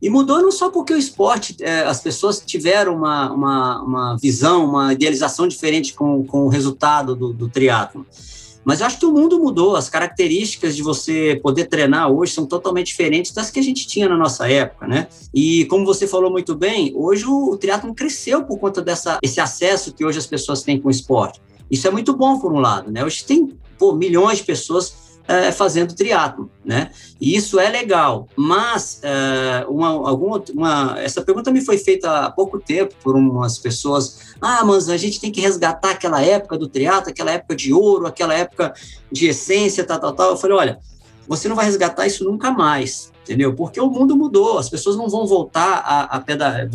[0.00, 4.66] E mudou não só porque o esporte, é, as pessoas tiveram uma, uma, uma, visão,
[4.66, 8.06] uma idealização diferente com, com o resultado do, do triatlo.
[8.62, 12.44] Mas eu acho que o mundo mudou, as características de você poder treinar hoje são
[12.44, 15.06] totalmente diferentes das que a gente tinha na nossa época, né?
[15.32, 19.94] E como você falou muito bem, hoje o, o cresceu por conta dessa esse acesso
[19.94, 21.40] que hoje as pessoas têm com o esporte.
[21.70, 23.04] Isso é muito bom por um lado, né?
[23.04, 26.90] Hoje tem pô, milhões de pessoas é, fazendo triatlo, né?
[27.20, 28.28] E isso é legal.
[28.36, 33.58] Mas é, uma, alguma, uma, essa pergunta me foi feita há pouco tempo por umas
[33.58, 34.34] pessoas.
[34.40, 38.06] Ah, mas a gente tem que resgatar aquela época do triatlo, aquela época de ouro,
[38.06, 38.72] aquela época
[39.10, 40.30] de essência, tal, tal, tal.
[40.30, 40.78] Eu falei, olha,
[41.26, 43.54] você não vai resgatar isso nunca mais, entendeu?
[43.54, 46.68] Porque o mundo mudou, as pessoas não vão voltar a, a pedalar,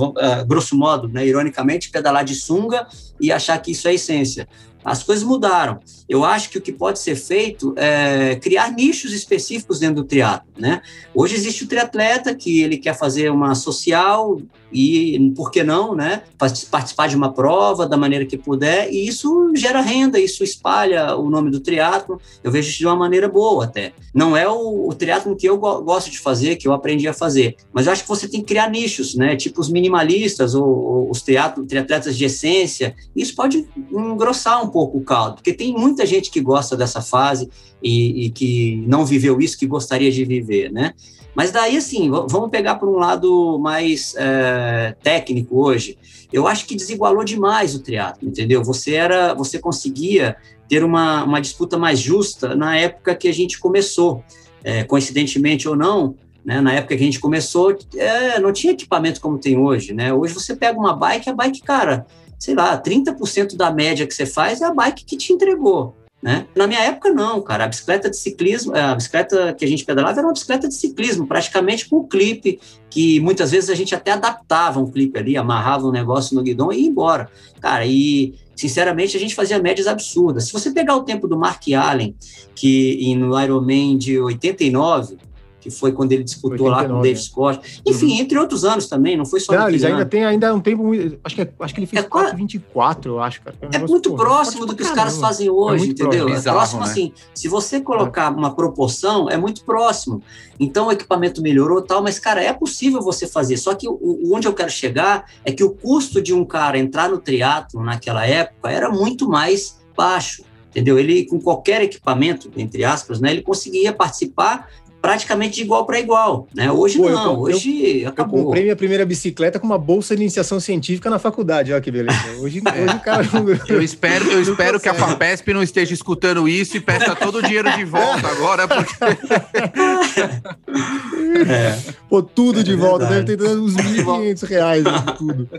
[0.45, 2.85] grosso modo, né, ironicamente, pedalar de sunga
[3.19, 4.47] e achar que isso é essência.
[4.83, 5.79] As coisas mudaram.
[6.12, 10.52] Eu acho que o que pode ser feito é criar nichos específicos dentro do triatlo,
[10.58, 10.82] né?
[11.15, 14.41] Hoje existe o triatleta que ele quer fazer uma social
[14.74, 16.24] e por que não, né?
[16.38, 21.30] Participar de uma prova da maneira que puder, e isso gera renda, isso espalha o
[21.30, 22.19] nome do triatlo.
[22.43, 23.93] Eu vejo isso de uma maneira boa até.
[24.13, 27.86] Não é o, triatlo que eu gosto de fazer, que eu aprendi a fazer, mas
[27.86, 29.36] eu acho que você tem que criar nichos, né?
[29.36, 32.95] Tipo os minimalistas ou, ou os triatletas de essência.
[33.15, 37.49] Isso pode engrossar um pouco o caldo, porque tem muita gente que gosta dessa fase
[37.81, 40.93] e, e que não viveu isso, que gostaria de viver, né?
[41.33, 45.97] Mas daí, assim, vamos pegar por um lado mais é, técnico hoje.
[46.31, 48.63] Eu acho que desigualou demais o teatro, entendeu?
[48.63, 50.35] Você era, você conseguia
[50.67, 54.23] ter uma, uma disputa mais justa na época que a gente começou.
[54.63, 59.19] É, coincidentemente ou não, né, na época que a gente começou, é, não tinha equipamento
[59.19, 60.13] como tem hoje, né?
[60.13, 62.05] Hoje você pega uma bike, a bike, cara,
[62.41, 65.95] sei lá, 30% da média que você faz é a bike que te entregou.
[66.19, 66.47] Né?
[66.56, 67.65] Na minha época, não, cara.
[67.65, 71.27] A bicicleta de ciclismo, a bicicleta que a gente pedalava era uma bicicleta de ciclismo,
[71.27, 75.91] praticamente com clipe, que muitas vezes a gente até adaptava um clipe ali, amarrava um
[75.91, 77.30] negócio no guidão e ia embora.
[77.60, 80.45] Cara, e sinceramente a gente fazia médias absurdas.
[80.45, 82.15] Se você pegar o tempo do Mark Allen,
[82.56, 85.15] que no Ironman de 89,
[85.62, 87.82] que foi quando ele disputou 89, lá com o Dave Scott.
[87.86, 88.19] Enfim, uhum.
[88.19, 90.91] entre outros anos também, não foi só Não, eles ainda tem ainda um tempo,
[91.24, 93.56] acho que, é, acho que ele fez é, 4,24, eu acho, cara.
[93.71, 96.26] É, é muito próximo do que os caras fazem é hoje, é entendeu?
[96.26, 96.86] Próximo, é próximo né?
[96.88, 100.21] assim, se você colocar uma proporção, é muito próximo.
[100.60, 103.58] Então o equipamento melhorou tal, mas, cara, é possível você fazer.
[103.58, 107.10] Só que o, onde eu quero chegar é que o custo de um cara entrar
[107.10, 110.97] no triatlo naquela época era muito mais baixo entendeu?
[110.97, 114.69] Ele com qualquer equipamento, entre aspas, né, ele conseguia participar
[115.01, 116.71] praticamente de igual para igual, né?
[116.71, 118.39] Hoje Pô, não, eu, hoje eu, acabou.
[118.39, 121.89] Eu comprei minha primeira bicicleta com uma bolsa de iniciação científica na faculdade, olha que
[121.89, 122.19] beleza.
[122.39, 122.83] Hoje, é.
[122.83, 126.77] hoje o cara não, Eu espero, eu espero que a FAPESP não esteja escutando isso
[126.77, 128.93] e peça todo o dinheiro de volta agora, porque...
[131.51, 131.79] é.
[132.07, 134.83] Pô, tudo é de volta, deve ter dado uns 1.500 reais,
[135.17, 135.49] tudo.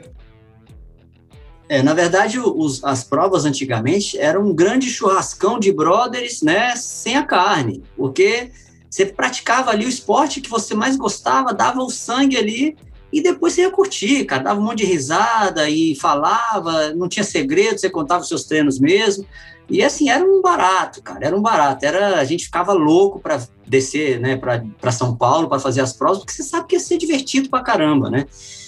[1.69, 7.17] É, na verdade, os, as provas antigamente eram um grande churrascão de brothers, né, sem
[7.17, 8.51] a carne, porque
[8.93, 12.77] você praticava ali o esporte que você mais gostava, dava o sangue ali
[13.11, 14.43] e depois você ia curtir, cara.
[14.43, 18.79] Dava um monte de risada e falava, não tinha segredo, você contava os seus treinos
[18.79, 19.25] mesmo.
[19.71, 21.87] E assim, era um barato, cara, era um barato.
[21.87, 26.19] Era, a gente ficava louco para descer, né, para São Paulo, para fazer as provas,
[26.19, 28.27] porque você sabe que ia ser divertido pra caramba, né?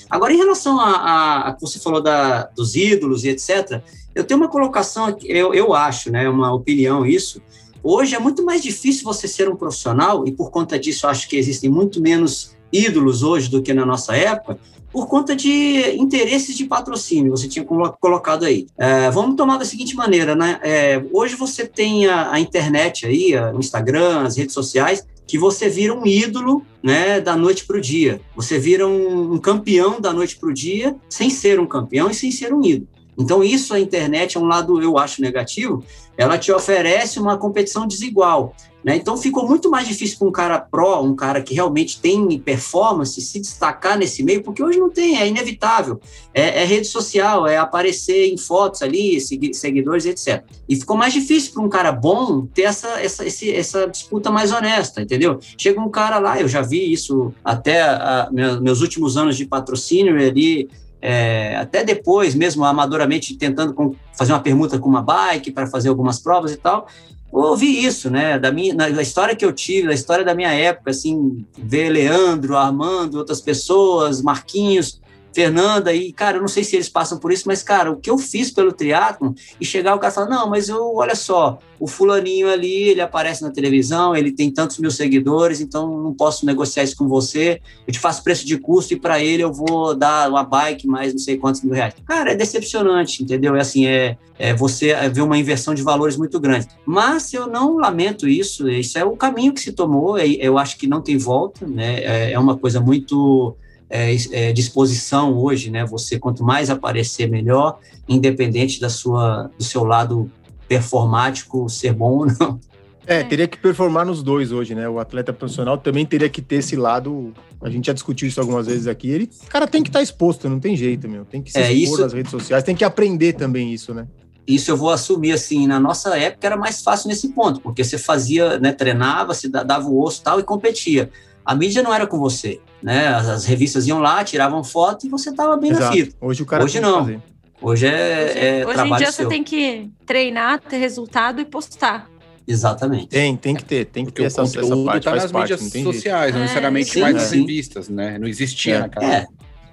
[0.09, 3.83] Agora, em relação a, a, a você falou da, dos ídolos e etc.,
[4.15, 7.43] eu tenho uma colocação, eu, eu acho, né, uma opinião isso,
[7.87, 11.37] Hoje é muito mais difícil você ser um profissional, e por conta disso acho que
[11.37, 14.59] existem muito menos ídolos hoje do que na nossa época,
[14.91, 18.67] por conta de interesses de patrocínio, você tinha colocado aí.
[18.79, 20.59] É, vamos tomar da seguinte maneira, né?
[20.63, 25.69] É, hoje você tem a, a internet aí, o Instagram, as redes sociais, que você
[25.69, 28.21] vira um ídolo né, da noite para o dia.
[28.35, 32.15] Você vira um, um campeão da noite para o dia, sem ser um campeão e
[32.15, 32.89] sem ser um ídolo.
[33.19, 35.85] Então, isso a internet é um lado, eu acho, negativo,
[36.17, 38.55] ela te oferece uma competição desigual.
[38.85, 38.97] Né?
[38.97, 43.19] Então, ficou muito mais difícil para um cara pró, um cara que realmente tem performance,
[43.19, 45.99] se destacar nesse meio, porque hoje não tem, é inevitável.
[46.35, 49.19] É, é rede social, é aparecer em fotos ali,
[49.55, 50.45] seguidores, etc.
[50.69, 54.53] E ficou mais difícil para um cara bom ter essa, essa, esse, essa disputa mais
[54.53, 55.39] honesta, entendeu?
[55.57, 58.29] Chega um cara lá, eu já vi isso até a,
[58.61, 60.69] meus últimos anos de patrocínio ali,
[61.07, 65.91] é, até depois, mesmo amadoramente, tentando com, fazer uma permuta com uma bike para fazer
[65.91, 66.89] algumas provas e tal,
[67.31, 70.93] ouvi isso, né, da minha, da história que eu tive, da história da minha época,
[70.93, 74.99] assim, ver Leandro, Armando, outras pessoas, Marquinhos,
[75.35, 78.09] Fernanda, e, cara, eu não sei se eles passam por isso, mas, cara, o que
[78.09, 81.89] eu fiz pelo triatlon, e chegar o cara falar, não, mas eu, olha só, o
[81.89, 86.85] fulaninho ali, ele aparece na televisão, ele tem tantos mil seguidores, então não posso negociar
[86.85, 90.31] isso com você, eu te faço preço de custo e para ele eu vou dar
[90.31, 91.95] uma bike mais não sei quantos mil reais.
[92.07, 93.57] Cara, é decepcionante, entendeu?
[93.57, 96.69] É assim, é, é você é ver uma inversão de valores muito grande.
[96.87, 100.79] Mas eu não lamento isso, isso é o caminho que se tomou, é, eu acho
[100.79, 102.03] que não tem volta, né?
[102.05, 103.57] É, é uma coisa muito
[103.95, 105.85] é, é, disposição hoje, né?
[105.87, 107.79] Você quanto mais aparecer melhor,
[108.09, 110.29] independente da sua do seu lado
[110.67, 112.59] performático ser bom ou não.
[113.07, 114.89] É, teria que performar nos dois hoje, né?
[114.89, 117.33] O atleta profissional também teria que ter esse lado.
[117.63, 119.11] A gente já discutiu isso algumas vezes aqui.
[119.11, 121.25] Ele, cara tem que estar tá exposto, não tem jeito, meu.
[121.25, 122.03] Tem que se é, expor isso...
[122.03, 124.09] nas redes sociais, tem que aprender também isso, né?
[124.47, 127.97] Isso eu vou assumir assim, na nossa época era mais fácil nesse ponto, porque você
[127.97, 131.11] fazia, né, treinava, se dava o osso tal e competia.
[131.45, 133.09] A mídia não era com você né?
[133.09, 135.87] As, as, revistas iam lá, tiravam foto e você estava bem Exato.
[135.87, 136.17] na fita.
[136.21, 137.23] Hoje o cara Hoje não.
[137.63, 139.25] Hoje é, é Hoje em dia seu.
[139.25, 142.11] você tem que treinar, ter resultado e postar.
[142.47, 143.07] Exatamente.
[143.07, 145.05] Tem, tem que ter, tem que Porque ter essa, essa parte.
[145.05, 148.19] Tá nas parte, mídias sociais, não, não necessariamente sim, mais nas revistas, né?
[148.19, 148.79] Não existia é.
[148.81, 149.15] naquela.
[149.15, 149.27] É.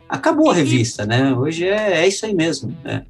[0.07, 1.33] acabou a revista, né?
[1.33, 2.73] Hoje é, é isso aí mesmo.
[2.81, 3.05] Né?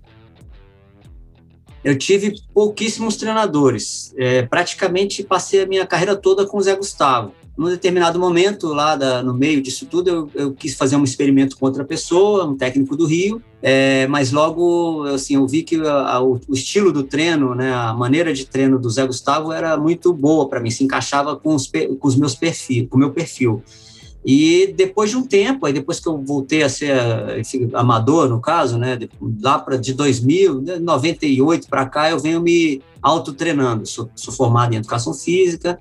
[1.84, 4.14] Eu tive pouquíssimos treinadores.
[4.18, 7.34] É, praticamente passei a minha carreira toda com o Zé Gustavo.
[7.58, 11.58] Num determinado momento, lá da, no meio disso tudo, eu, eu, quis fazer um experimento
[11.58, 16.16] com outra pessoa, um técnico do Rio, é, mas logo assim, eu vi que a,
[16.16, 20.14] a, o, estilo do treino, né, a maneira de treino do Zé Gustavo era muito
[20.14, 23.62] boa para mim, se encaixava com os, com os meus perfis, com o meu perfil.
[24.24, 26.96] E depois de um tempo, aí depois que eu voltei a ser
[27.40, 29.00] enfim, amador, no caso, né,
[29.42, 33.86] lá para de 2000, 98 para cá, eu venho me autotreinando.
[33.88, 35.80] Sou, sou formado em educação física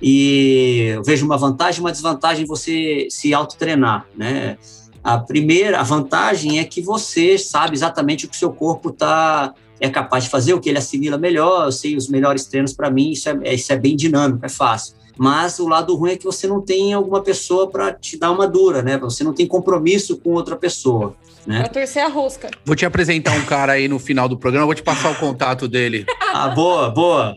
[0.00, 4.56] e vejo uma vantagem e uma desvantagem em você se autotreinar, né?
[5.04, 9.52] A primeira, a vantagem é que você sabe exatamente o que o seu corpo está
[9.80, 12.88] é capaz de fazer, o que ele assimila melhor, eu sei os melhores treinos para
[12.88, 14.94] mim, isso é, isso é bem dinâmico, é fácil.
[15.18, 18.46] Mas o lado ruim é que você não tem alguma pessoa para te dar uma
[18.46, 18.98] dura, né?
[18.98, 21.14] Você não tem compromisso com outra pessoa.
[21.46, 21.60] Né?
[21.60, 22.50] Pra torcer a rosca.
[22.64, 25.66] Vou te apresentar um cara aí no final do programa, vou te passar o contato
[25.68, 26.06] dele.
[26.32, 27.36] ah, boa, boa.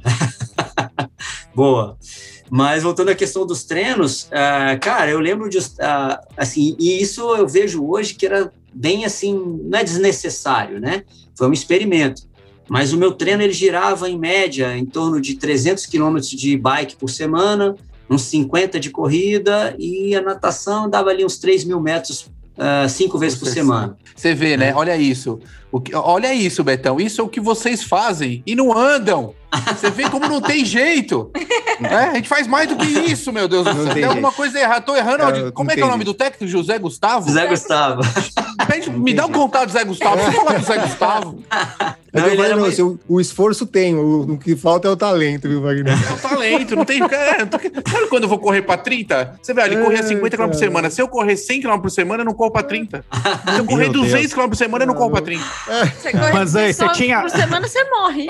[1.54, 1.98] boa.
[2.50, 5.62] Mas voltando à questão dos treinos, uh, cara, eu lembro de, uh,
[6.38, 11.04] assim, e isso eu vejo hoje que era bem assim, não é desnecessário, né?
[11.36, 12.24] Foi um experimento.
[12.68, 16.96] Mas o meu treino ele girava em média em torno de 300 quilômetros de bike
[16.96, 17.76] por semana,
[18.10, 23.18] uns 50 de corrida e a natação dava ali uns 3 mil metros uh, cinco
[23.18, 23.98] vezes por semana.
[24.16, 24.74] Você vê, né?
[24.74, 25.40] Olha isso.
[25.84, 27.00] Que, olha isso, Betão.
[27.00, 29.34] Isso é o que vocês fazem e não andam.
[29.76, 31.32] Você vê como não tem jeito.
[31.82, 33.86] É, a gente faz mais do que isso, meu Deus do céu.
[33.86, 34.82] Tem, tem alguma coisa errada.
[34.82, 35.24] Tô errando.
[35.24, 36.48] Eu, como é que é o nome do técnico?
[36.48, 37.28] José Gustavo?
[37.28, 38.02] José Gustavo.
[38.68, 40.22] Pede, me dá o um contato do Zé Gustavo.
[40.22, 41.44] Eu falar com o Zé Gustavo.
[42.14, 42.80] Não, era mais...
[42.80, 45.94] o, o, esforço tem, o, o, que falta é o talento, viu, Wagner?
[45.94, 47.02] É o talento, não tem.
[47.04, 49.40] É, Sabe quando eu vou correr pra 30?
[49.42, 50.90] Você vê, ele corria 50 km por semana.
[50.90, 53.04] Se eu correr 100 km por semana, eu não corro pra 30.
[53.54, 55.44] Se eu correr 200 km por semana, eu não corro pra 30.
[56.00, 57.22] Você corre Mas aí, você tinha.
[57.22, 58.28] Por semana, você morre.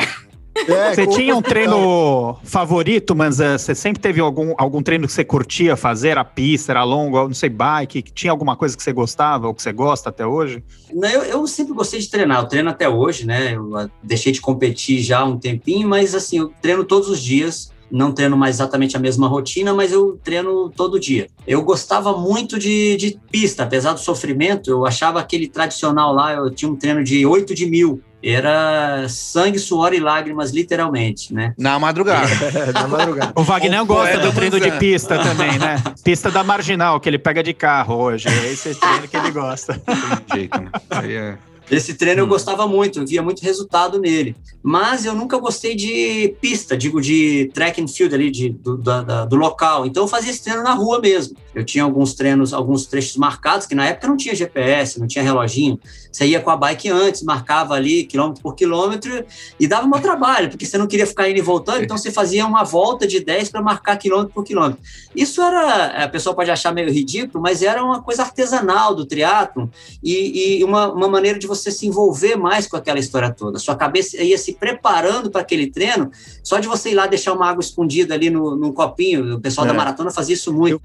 [0.56, 5.24] É, você tinha um treino favorito, mas você sempre teve algum, algum treino que você
[5.24, 6.10] curtia fazer?
[6.10, 8.02] Era pista, era longo, não sei, bike?
[8.02, 10.64] Tinha alguma coisa que você gostava ou que você gosta até hoje?
[10.94, 12.40] Não, eu, eu sempre gostei de treinar.
[12.40, 13.56] Eu treino até hoje, né?
[13.56, 17.22] Eu ah, deixei de competir já há um tempinho, mas assim, eu treino todos os
[17.22, 21.28] dias não treino mais exatamente a mesma rotina, mas eu treino todo dia.
[21.48, 26.50] Eu gostava muito de, de pista, apesar do sofrimento, eu achava aquele tradicional lá, eu
[26.50, 31.54] tinha um treino de 8 de mil, era sangue, suor e lágrimas, literalmente, né?
[31.58, 32.28] Na madrugada.
[32.74, 33.34] Na madrugada.
[33.36, 35.82] O Wagner o gosta do treino de pista também, né?
[36.04, 38.28] Pista da marginal, que ele pega de carro hoje.
[38.28, 39.80] É esse treino que ele gosta.
[40.28, 40.72] Tem jeito, né?
[40.90, 41.38] Aí é.
[41.70, 42.26] Esse treino hum.
[42.26, 44.36] eu gostava muito, eu via muito resultado nele.
[44.62, 49.26] Mas eu nunca gostei de pista, digo, de track and field ali, de, do, da,
[49.26, 49.86] do local.
[49.86, 51.36] Então eu fazia esse treino na rua mesmo.
[51.56, 55.24] Eu tinha alguns treinos, alguns trechos marcados, que na época não tinha GPS, não tinha
[55.24, 55.80] reloginho.
[56.12, 59.26] Você ia com a bike antes, marcava ali quilômetro por quilômetro
[59.60, 62.46] e dava um trabalho, porque você não queria ficar indo e voltando, então você fazia
[62.46, 64.80] uma volta de 10 para marcar quilômetro por quilômetro.
[65.16, 69.70] Isso era, a pessoa pode achar meio ridículo, mas era uma coisa artesanal do triatlo
[70.04, 73.58] e, e uma, uma maneira de você você se envolver mais com aquela história toda.
[73.58, 76.12] Sua cabeça ia se preparando para aquele treino,
[76.44, 79.36] só de você ir lá deixar uma água escondida ali no, no copinho.
[79.36, 79.70] O pessoal é.
[79.70, 80.74] da maratona fazia isso muito.
[80.74, 80.82] Eu...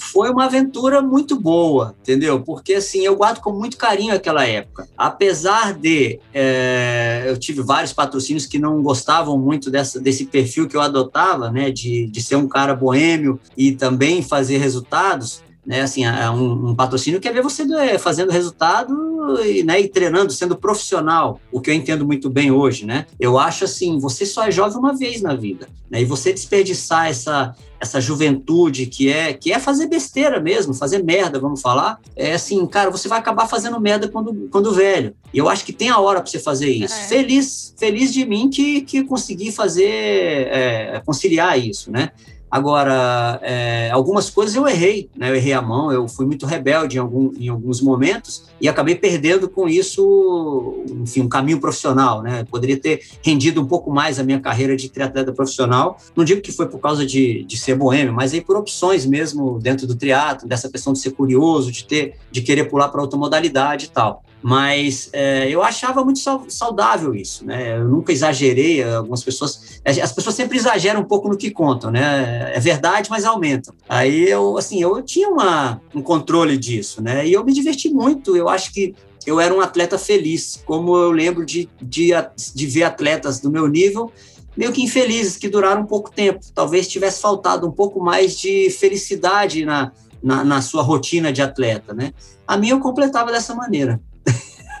[0.00, 2.40] Foi uma aventura muito boa, entendeu?
[2.40, 4.88] Porque assim, eu guardo com muito carinho aquela época.
[4.96, 10.76] Apesar de é, eu tive vários patrocínios que não gostavam muito dessa, desse perfil que
[10.76, 11.70] eu adotava, né?
[11.70, 15.82] De, de ser um cara boêmio e também fazer resultados né?
[15.82, 20.56] Assim, um, um, patrocínio quer ver você é, fazendo resultado e, né, e treinando, sendo
[20.56, 23.06] profissional, o que eu entendo muito bem hoje, né?
[23.18, 26.00] Eu acho assim, você só é jovem uma vez na vida, né?
[26.00, 31.40] E você desperdiçar essa essa juventude que é que é fazer besteira mesmo, fazer merda,
[31.40, 35.14] vamos falar, é assim, cara, você vai acabar fazendo merda quando, quando velho.
[35.32, 36.94] E eu acho que tem a hora para você fazer isso.
[36.94, 37.04] É.
[37.04, 42.10] Feliz, feliz de mim que, que consegui fazer, é, conciliar isso, né?
[42.50, 45.30] Agora, é, algumas coisas eu errei, né?
[45.30, 48.96] Eu errei a mão, eu fui muito rebelde em, algum, em alguns momentos e acabei
[48.96, 52.44] perdendo com isso, enfim, um caminho profissional, né?
[52.50, 55.98] Poderia ter rendido um pouco mais a minha carreira de triatleta profissional.
[56.16, 59.58] Não digo que foi por causa de, de ser boêmio, mas aí por opções mesmo
[59.60, 63.18] dentro do triatlo, dessa questão de ser curioso, de ter, de querer pular para outra
[63.18, 64.24] modalidade e tal.
[64.42, 67.78] Mas é, eu achava muito saudável isso, né?
[67.78, 68.82] Eu nunca exagerei.
[68.82, 72.50] Algumas pessoas, as pessoas sempre exageram um pouco no que contam, né?
[72.54, 73.74] É verdade, mas aumentam.
[73.88, 77.26] Aí eu, assim, eu tinha uma, um controle disso, né?
[77.26, 78.34] E eu me diverti muito.
[78.34, 78.94] Eu acho que
[79.26, 82.10] eu era um atleta feliz, como eu lembro de, de,
[82.54, 84.10] de ver atletas do meu nível
[84.56, 86.40] meio que infelizes, que duraram um pouco tempo.
[86.54, 91.94] Talvez tivesse faltado um pouco mais de felicidade na, na, na sua rotina de atleta,
[91.94, 92.12] né?
[92.46, 94.00] A minha eu completava dessa maneira.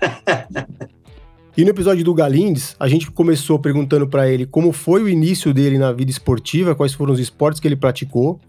[1.56, 5.52] E no episódio do Galindes, a gente começou perguntando para ele como foi o início
[5.52, 8.40] dele na vida esportiva, quais foram os esportes que ele praticou.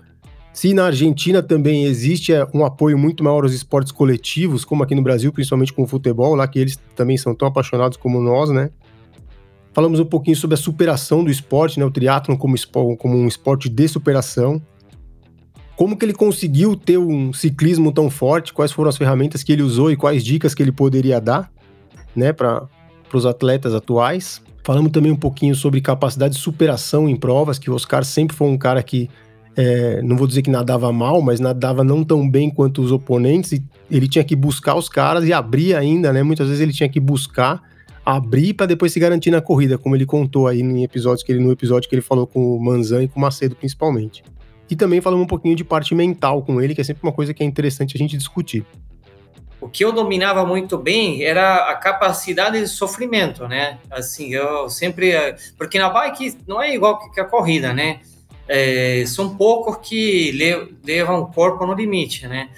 [0.54, 4.93] Se na Argentina também existe é, um apoio muito maior aos esportes coletivos, como aqui
[4.93, 8.49] no Brasil, principalmente com o futebol, lá que eles também são tão apaixonados como nós,
[8.49, 8.70] né?
[9.74, 11.86] Falamos um pouquinho sobre a superação do esporte, né?
[11.86, 12.56] O triatlon como,
[12.97, 14.62] como um esporte de superação.
[15.82, 18.53] Como que ele conseguiu ter um ciclismo tão forte?
[18.53, 21.51] Quais foram as ferramentas que ele usou e quais dicas que ele poderia dar,
[22.15, 22.67] né, para
[23.11, 24.43] os atletas atuais?
[24.63, 28.47] Falamos também um pouquinho sobre capacidade de superação em provas, que o Oscar sempre foi
[28.47, 29.09] um cara que,
[29.57, 33.53] é, não vou dizer que nadava mal, mas nadava não tão bem quanto os oponentes,
[33.53, 36.21] e ele tinha que buscar os caras e abrir ainda, né?
[36.21, 37.59] Muitas vezes ele tinha que buscar,
[38.05, 41.43] abrir para depois se garantir na corrida, como ele contou aí em episódios que ele,
[41.43, 44.23] no episódio que ele falou com o Manzan e com o Macedo principalmente.
[44.72, 47.34] E também falamos um pouquinho de parte mental com ele, que é sempre uma coisa
[47.34, 48.65] que é interessante a gente discutir.
[49.59, 53.80] O que eu dominava muito bem era a capacidade de sofrimento, né?
[53.91, 55.11] Assim, eu sempre.
[55.57, 57.99] Porque na bike não é igual que a corrida, né?
[58.47, 60.32] É, são poucos que
[60.86, 62.49] levam o corpo no limite, né?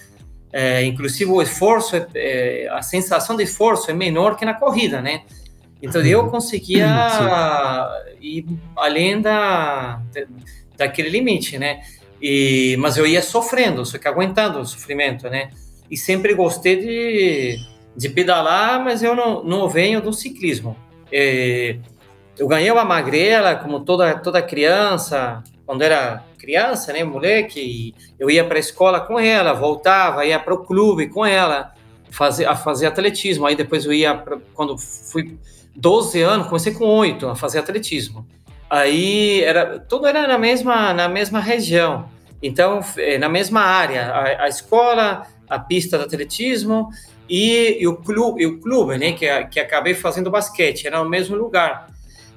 [0.51, 5.01] É, inclusive o esforço, é, é, a sensação de esforço é menor que na corrida,
[5.01, 5.24] né?
[5.82, 6.30] Então eu uhum.
[6.30, 6.86] conseguia
[8.22, 8.45] ir
[8.78, 9.99] além da,
[10.78, 11.82] daquele limite, né?
[12.26, 15.49] E, mas eu ia sofrendo, só que aguentando o sofrimento, né?
[15.91, 17.57] E sempre gostei de,
[17.97, 20.78] de pedalar, mas eu não, não venho do ciclismo.
[21.11, 21.76] É,
[22.39, 28.45] eu ganhei uma magrela, como toda, toda criança, quando era criança, né, moleque, eu ia
[28.45, 31.74] para a escola com ela, voltava, ia para o clube com ela,
[32.09, 33.45] fazer, a fazer atletismo.
[33.45, 35.38] Aí depois eu ia, pra, quando fui
[35.76, 38.26] 12 anos, comecei com 8 a fazer atletismo.
[38.74, 42.09] Aí era tudo era na mesma na mesma região.
[42.41, 46.89] Então, é, na mesma área, a, a escola, a pista de atletismo
[47.30, 51.09] e, e, o clube, e o clube, né, que, que acabei fazendo basquete, era no
[51.09, 51.93] mesmo lugar.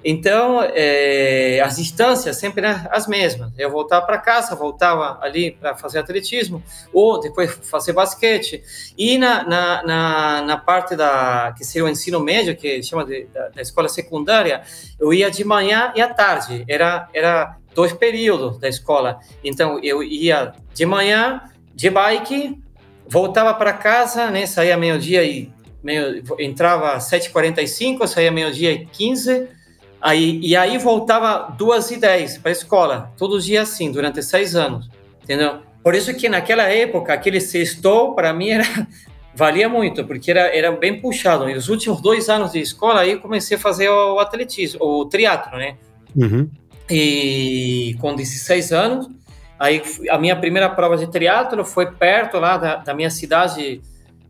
[0.09, 3.51] Então, é, as distâncias sempre eram as mesmas.
[3.59, 8.63] Eu voltava para casa, voltava ali para fazer atletismo, ou depois fazer basquete.
[8.97, 13.25] E na, na, na, na, parte da que seria o ensino médio, que chama de,
[13.35, 14.63] da, da, escola secundária,
[15.01, 16.65] eu ia de manhã e à tarde.
[16.69, 19.19] Era, era dois períodos da escola.
[19.43, 21.43] Então, eu ia de manhã,
[21.75, 22.57] de bike,
[23.09, 25.53] voltava para casa, né, saía meio-dia e
[25.83, 29.56] meio, entrava às 7h45, saía meio-dia e 15
[30.01, 34.23] Aí, e aí voltava duas e dez para a escola, todos os dias assim, durante
[34.23, 34.89] seis anos,
[35.23, 35.61] entendeu?
[35.83, 38.65] Por isso que naquela época, aquele sextou, para mim, era,
[39.35, 41.49] valia muito, porque era, era bem puxado.
[41.49, 45.57] E os últimos dois anos de escola, aí comecei a fazer o atletismo, o triatlo,
[45.57, 45.77] né?
[46.15, 46.51] Uhum.
[46.91, 49.09] E com 16 anos,
[49.59, 53.81] aí a minha primeira prova de triatlo foi perto lá da, da minha cidade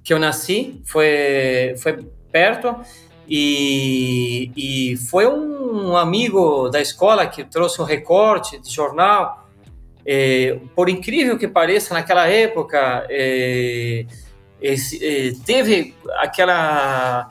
[0.05, 2.77] que eu nasci, foi, foi perto,
[3.29, 9.47] e, e foi um amigo da escola que trouxe um recorte de jornal.
[10.05, 14.07] É, por incrível que pareça, naquela época, é,
[14.63, 17.29] é, teve aquela,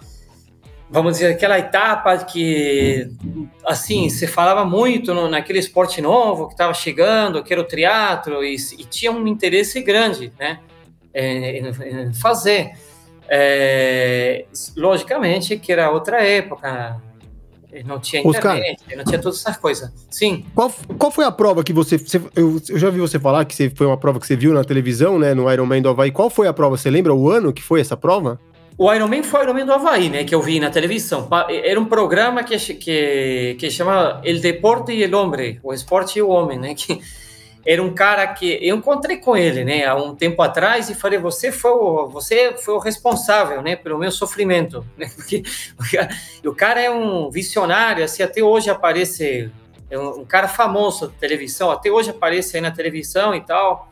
[0.90, 3.10] vamos dizer, aquela etapa que,
[3.66, 8.44] assim, se falava muito no, naquele esporte novo que estava chegando, que era o triatlo,
[8.44, 10.60] e, e, tinha um interesse grande, né,
[11.14, 12.74] em, em fazer.
[13.28, 14.46] É,
[14.78, 17.02] logicamente que era outra época,
[17.84, 19.92] não tinha internet, não tinha todas essas coisas.
[20.10, 20.46] Sim.
[20.54, 23.56] Qual, qual foi a prova que você, você eu, eu, já vi você falar que
[23.56, 26.12] você, foi uma prova que você viu na televisão, né, no Ironman do Havaí.
[26.12, 26.78] Qual foi a prova?
[26.78, 28.40] Você lembra o ano que foi essa prova?
[28.78, 31.28] O Ironman foi o Ironman do Havaí, né, que eu vi na televisão.
[31.50, 36.22] Era um programa que, que, que chama El Deporte e el Hombre, o esporte e
[36.22, 37.02] o homem, né, que
[37.66, 41.18] era um cara que eu encontrei com ele, né, há um tempo atrás e falei,
[41.18, 45.42] você foi o, você foi o responsável, né, pelo meu sofrimento, né, porque
[46.46, 49.52] o cara é um visionário, assim, até hoje aparece,
[49.90, 53.90] é um, um cara famoso de televisão, até hoje aparece aí na televisão e tal,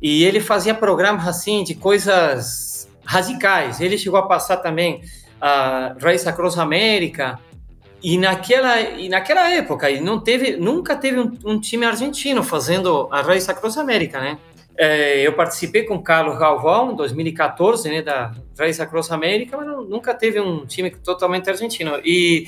[0.00, 5.02] e ele fazia programas, assim, de coisas radicais, ele chegou a passar também
[5.40, 7.38] a Race Across America,
[8.02, 13.08] e naquela, e naquela época, e não teve, nunca teve um, um time argentino fazendo
[13.10, 14.38] a Race Across América, né?
[14.78, 19.82] É, eu participei com Carlos Galvão em 2014, né, da Race Across América, mas não,
[19.82, 21.98] nunca teve um time totalmente argentino.
[22.04, 22.46] E,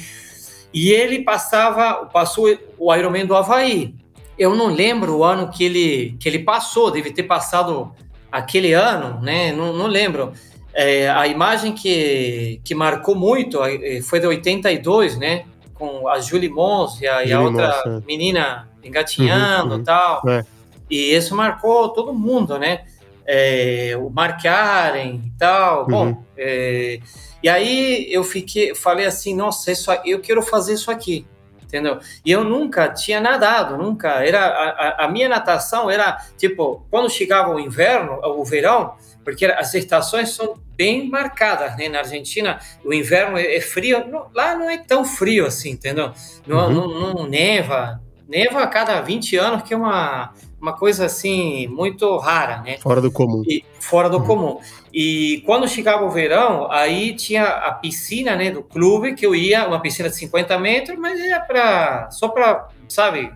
[0.72, 2.46] e ele passava, passou
[2.78, 3.94] o Ironman do Havaí.
[4.38, 7.92] Eu não lembro o ano que ele, que ele passou, deve ter passado
[8.30, 9.50] aquele ano, né?
[9.52, 10.32] Não, não lembro.
[10.80, 15.44] É, a imagem que, que marcou muito é, foi de 82, né?
[15.74, 18.06] Com a Julie Mons e a, e a outra Mons, é.
[18.06, 20.22] menina engatinhando e uhum, uhum, tal.
[20.28, 20.44] É.
[20.90, 22.84] E isso marcou todo mundo, né?
[23.28, 25.82] é, o marcarem e tal.
[25.82, 25.88] Uhum.
[25.88, 26.98] Bom, é,
[27.42, 31.26] e aí eu fiquei, falei assim, nossa, isso, eu quero fazer isso aqui,
[31.62, 31.98] entendeu?
[32.24, 34.24] E eu nunca tinha nadado, nunca.
[34.24, 39.74] Era a, a minha natação era tipo quando chegava o inverno, o verão, porque as
[39.74, 41.88] estações são bem marcadas, né?
[41.88, 46.12] Na Argentina, o inverno é, é frio, não, lá não é tão frio assim, entendeu?
[46.46, 46.72] Não, uhum.
[46.72, 52.16] não, não neva, neva a cada 20 anos, que é uma uma coisa assim muito
[52.16, 52.78] rara, né?
[52.78, 53.44] Fora do comum.
[53.46, 54.26] E, fora do uhum.
[54.26, 54.60] comum.
[54.92, 59.68] E quando chegava o verão, aí tinha a piscina, né, do clube que eu ia,
[59.68, 63.32] uma piscina de 50 metros, mas era para só para, sabe,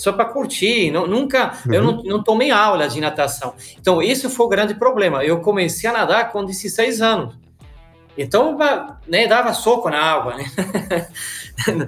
[0.00, 0.90] só para curtir.
[0.90, 1.74] Não, nunca, uhum.
[1.74, 3.54] eu não, não tomei aula de natação.
[3.78, 5.24] Então esse foi o grande problema.
[5.24, 7.34] Eu comecei a nadar com 16 anos.
[8.16, 8.56] Então,
[9.06, 10.44] né, dava soco na água, né?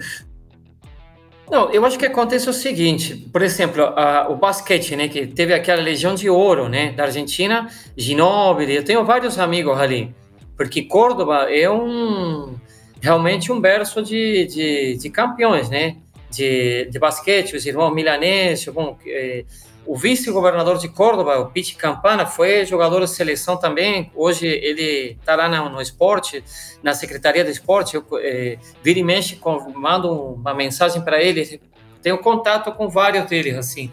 [1.50, 5.52] Não, eu acho que acontece o seguinte, por exemplo, a, o basquete, né, que teve
[5.52, 10.14] aquela legião de ouro, né, da Argentina, Ginóbili, eu tenho vários amigos ali,
[10.56, 12.54] porque Córdoba é um
[13.02, 15.96] realmente um berço de, de, de campeões, né,
[16.32, 19.44] de, de basquete, os irmãos Milanese, bom, é,
[19.86, 24.10] o vice-governador de Córdoba, o Pete Campana, foi jogador de seleção também.
[24.14, 26.42] Hoje ele está lá no, no, esporte,
[26.82, 27.96] na Secretaria de Esporte.
[27.96, 31.60] Eu, é, vira e mexe, com, mando uma mensagem para ele.
[32.00, 33.90] Tenho contato com vários deles, assim.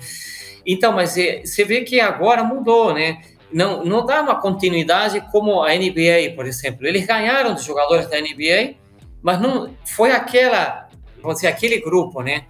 [0.66, 3.22] Então, mas é, você vê que agora mudou, né?
[3.52, 6.86] Não, não dá uma continuidade como a NBA, por exemplo.
[6.86, 8.76] Eles ganharam dos jogadores da NBA,
[9.24, 10.88] mas não foi aquela,
[11.22, 12.46] vamos dizer, aquele grupo, né?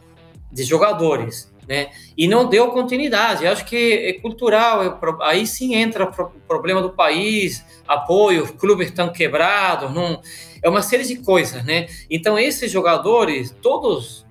[0.51, 1.91] De jogadores né?
[2.17, 3.45] E não deu continuidade.
[3.45, 8.49] Eu acho que é cultural, é, aí sim entra o problema do país, apoio, os
[8.49, 10.19] clubes estão quebrados, não,
[10.63, 11.85] é uma série de coisas, né?
[12.09, 14.25] Então esses jogadores, todos,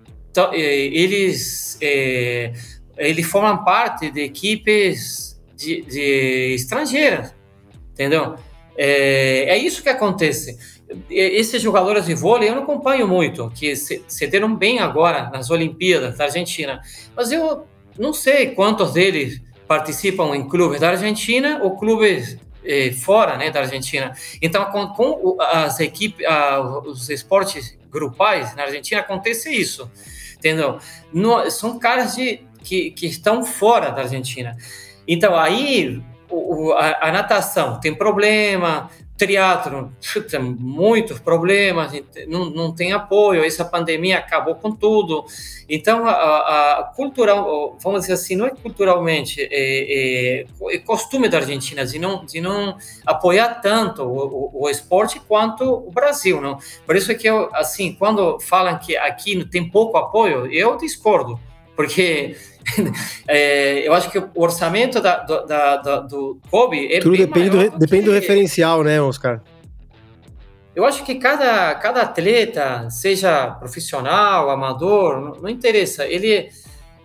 [0.53, 2.53] é, eles, é,
[2.97, 7.33] eles formam parte de equipes de, de estrangeiras,
[7.93, 8.35] entendeu?
[8.77, 10.59] É, é isso que acontece
[11.11, 16.17] esses jogadores de vôlei eu não acompanho muito, que se, deram bem agora nas Olimpíadas
[16.17, 16.81] da Argentina,
[17.17, 17.67] mas eu
[17.99, 23.61] não sei quantos deles participam em clubes da Argentina ou clubes eh, fora né, da
[23.61, 24.15] Argentina.
[24.41, 26.27] Então, com, com as equipes,
[26.87, 29.91] os esportes grupais na Argentina acontece isso,
[30.37, 30.79] entendeu?
[31.51, 34.57] São caras de, que, que estão fora da Argentina.
[35.07, 39.93] Então, aí o, a, a, natação tem problema, triatlo,
[40.31, 41.93] tem muitos problemas,
[42.29, 45.27] não, não tem apoio, essa pandemia acabou com tudo.
[45.69, 51.39] Então, a, a cultural, vamos dizer assim, não é culturalmente, é, é, é, costume da
[51.39, 56.59] Argentina de não, de não apoiar tanto o, o, o, esporte quanto o Brasil, não?
[56.87, 61.39] Por isso é que eu, assim, quando falam que aqui tem pouco apoio, eu discordo,
[61.75, 62.37] porque
[63.27, 67.79] é, eu acho que o orçamento da, da, da, do Kobe é Tudo depende, do,
[67.79, 69.41] depende do referencial, né, Oscar?
[70.75, 76.51] Eu acho que cada, cada atleta, seja profissional, amador, não, não interessa, ele,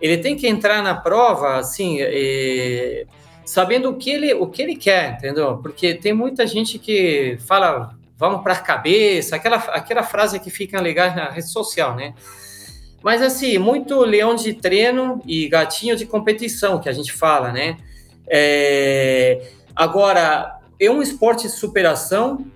[0.00, 3.04] ele tem que entrar na prova, assim, é,
[3.44, 5.58] sabendo o que, ele, o que ele quer, entendeu?
[5.58, 10.80] Porque tem muita gente que fala, vamos para a cabeça, aquela, aquela frase que fica
[10.80, 12.14] legal na rede social, né?
[13.04, 17.76] Mas assim, muito leão de treino e gatinho de competição, que a gente fala, né?
[18.26, 19.42] É...
[19.76, 22.46] Agora, é um esporte de superação,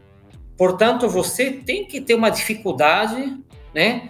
[0.57, 3.37] portanto, você tem que ter uma dificuldade,
[3.75, 4.09] né?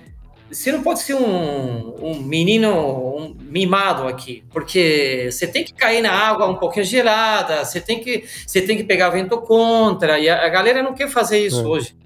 [0.48, 2.70] Você não pode ser um, um menino
[3.18, 7.98] um mimado aqui, porque você tem que cair na água um pouquinho gelada, você tem
[7.98, 11.62] que, você tem que pegar vento contra, e a, a galera não quer fazer isso
[11.62, 11.66] é.
[11.66, 11.96] hoje.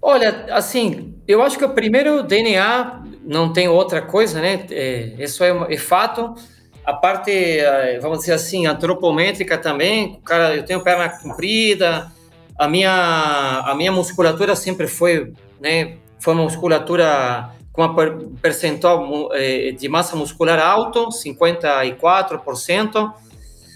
[0.00, 4.64] Olha, assim, eu acho que o primeiro DNA não tem outra coisa, né?
[4.70, 6.34] É, isso é, é, fato.
[6.82, 10.18] A parte, é, vamos dizer assim, antropométrica também.
[10.24, 12.10] Cara, eu tenho perna comprida.
[12.58, 15.98] A minha, a minha musculatura sempre foi, né?
[16.18, 17.94] Foi uma musculatura com uma
[18.40, 23.12] percentual é, de massa muscular alto, 54%.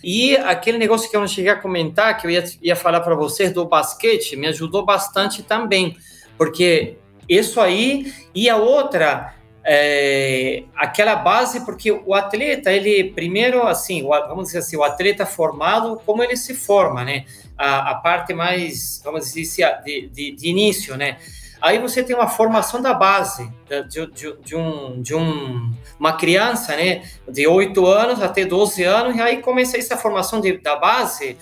[0.02, 3.14] E aquele negócio que eu não cheguei a comentar, que eu ia, ia falar para
[3.14, 5.96] vocês do basquete, me ajudou bastante também,
[6.36, 6.96] porque
[7.28, 9.34] isso aí e a outra
[9.64, 16.00] é, aquela base, porque o atleta, ele primeiro, assim, vamos dizer assim, o atleta formado,
[16.04, 17.24] como ele se forma, né?
[17.56, 21.18] A, a parte mais, vamos dizer assim, de, de, de, início, né?
[21.60, 23.48] Aí você tem uma formação da base,
[23.88, 27.02] de, de, de, um, de um, uma criança, né?
[27.28, 31.36] De 8 anos até 12 anos, e aí começa essa formação de, da base,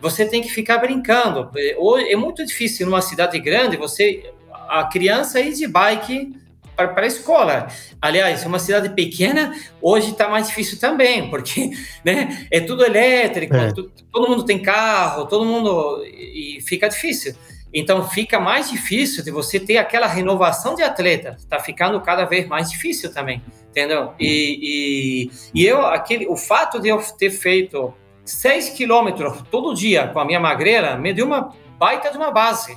[0.00, 1.50] você tem que ficar brincando.
[1.54, 4.32] É, é muito difícil numa cidade grande, você,
[4.66, 6.45] a criança ir de bike
[6.76, 7.68] para a escola.
[8.00, 11.70] Aliás, uma cidade pequena hoje está mais difícil também, porque
[12.04, 13.72] né, é tudo elétrico, é.
[13.72, 17.34] Tu, todo mundo tem carro, todo mundo e fica difícil.
[17.72, 21.36] Então fica mais difícil de você ter aquela renovação de atleta.
[21.38, 24.12] Está ficando cada vez mais difícil também, entendeu?
[24.18, 27.92] E, e, e eu aquele o fato de eu ter feito
[28.24, 32.76] 6 quilômetros todo dia com a minha magreira me deu uma baita de uma base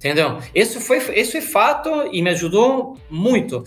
[0.00, 0.38] Entendeu?
[0.54, 3.62] Isso foi, isso é fato e me ajudou muito.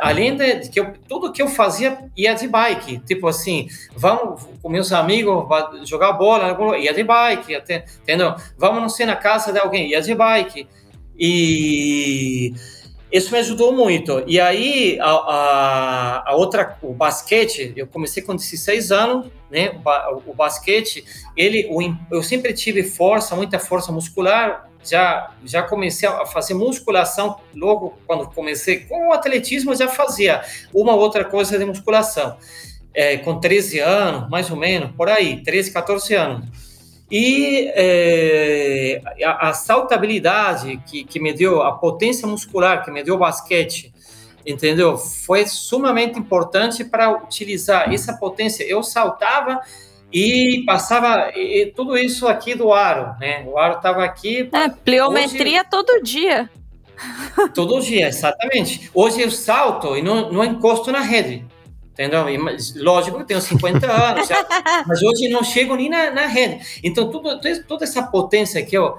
[0.00, 3.00] além de que eu, tudo que eu fazia ia de bike.
[3.00, 5.44] Tipo assim, vamos com meus amigos
[5.84, 8.34] jogar bola, ia de bike, até, entendeu?
[8.56, 10.66] Vamos não ser na casa de alguém, ia de bike.
[11.18, 12.54] E
[13.14, 14.24] isso me ajudou muito.
[14.26, 19.80] E aí, a, a, a, outra, o basquete, eu comecei com 16 anos, né?
[20.26, 21.04] O, o basquete,
[21.36, 27.38] ele, o, eu sempre tive força, muita força muscular, já, já comecei a fazer musculação
[27.54, 30.42] logo quando comecei com o atletismo, já fazia
[30.74, 32.36] uma outra coisa de musculação.
[32.92, 36.48] É, com 13 anos, mais ou menos, por aí, 13, 14 anos.
[37.16, 43.14] E é, a, a, saltabilidade que, que me deu, a potência muscular que me deu
[43.14, 43.94] o basquete,
[44.44, 44.98] entendeu?
[44.98, 48.64] Foi sumamente importante para utilizar essa potência.
[48.64, 49.60] Eu saltava
[50.12, 53.44] e passava e, tudo isso aqui do aro, né?
[53.46, 54.50] O aro estava aqui.
[54.52, 56.50] É, pliometria Hoje, todo dia.
[57.54, 58.90] Todo dia, exatamente.
[58.92, 61.46] Hoje eu salto e não, não encosto na rede.
[61.94, 62.28] Entendeu?
[62.28, 62.36] E,
[62.76, 64.44] lógico que eu tenho 50 anos, já,
[64.84, 66.80] mas hoje não chego nem na, na rede.
[66.82, 68.98] Então, tudo, toda essa potência que eu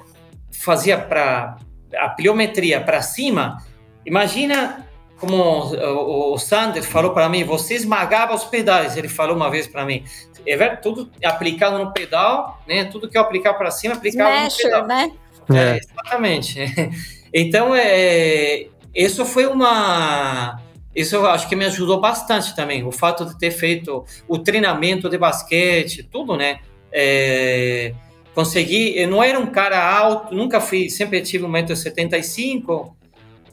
[0.50, 1.58] fazia para
[1.94, 3.58] a pliometria para cima,
[4.06, 4.88] imagina
[5.20, 9.68] como o, o Sander falou para mim, você esmagava os pedais, ele falou uma vez
[9.68, 10.04] para mim.
[10.48, 12.86] É tudo aplicado no pedal, né?
[12.86, 14.88] Tudo que eu aplicar para cima, aplicava Smasher, no pedal.
[14.88, 15.12] né?
[15.54, 16.60] É, exatamente.
[17.38, 20.58] Então, é, isso foi uma...
[20.96, 25.10] Isso eu acho que me ajudou bastante também, o fato de ter feito o treinamento
[25.10, 26.60] de basquete, tudo, né?
[26.92, 27.94] É,
[28.34, 32.94] consegui, eu não era um cara alto, nunca fui, sempre tive 1,75m,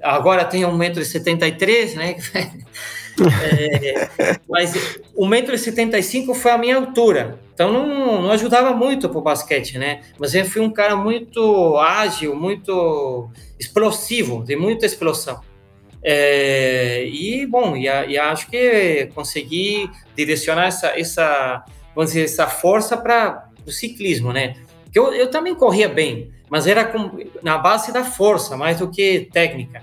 [0.00, 2.16] agora tenho 1,73m, né?
[3.42, 4.74] é, mas
[5.16, 10.02] 1,75m foi a minha altura, então não, não ajudava muito para o basquete, né?
[10.16, 13.28] Mas eu fui um cara muito ágil, muito
[13.58, 15.40] explosivo, de muita explosão.
[16.02, 22.96] É, e, bom, e, e, acho que consegui direcionar essa, essa, vamos dizer, essa força
[22.96, 24.54] para o ciclismo, né?
[24.92, 28.90] Que eu, eu também corria bem, mas era com, na base da força, mais do
[28.90, 29.82] que técnica.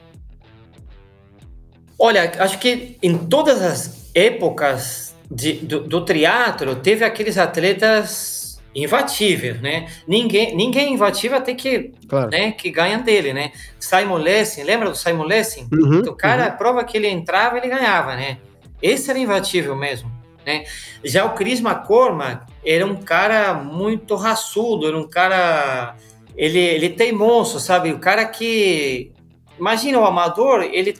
[1.97, 8.38] Olha, acho que em todas as épocas de, do, do triatlo teve aqueles atletas
[8.83, 9.87] invatíveis, né?
[10.07, 12.29] Ninguém, ninguém invatível até que, claro.
[12.29, 13.51] né, que ganha dele, né?
[13.79, 15.67] Simon Lessing, lembra do Simon Lessing?
[15.71, 16.49] Uhum, o cara, uhum.
[16.49, 18.37] a prova que ele entrava, ele ganhava, né?
[18.81, 20.11] Esse era invatível mesmo,
[20.45, 20.63] né?
[21.03, 25.95] Já o Chris McCormack era um cara muito raçudo, era um cara...
[26.35, 27.91] Ele, ele teimoso, sabe?
[27.91, 29.11] O cara que...
[29.57, 30.95] Imagina, o amador, ele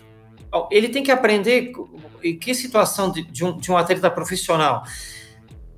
[0.72, 1.72] ele tem que aprender
[2.24, 4.84] em que situação de, de, um, de um atleta profissional.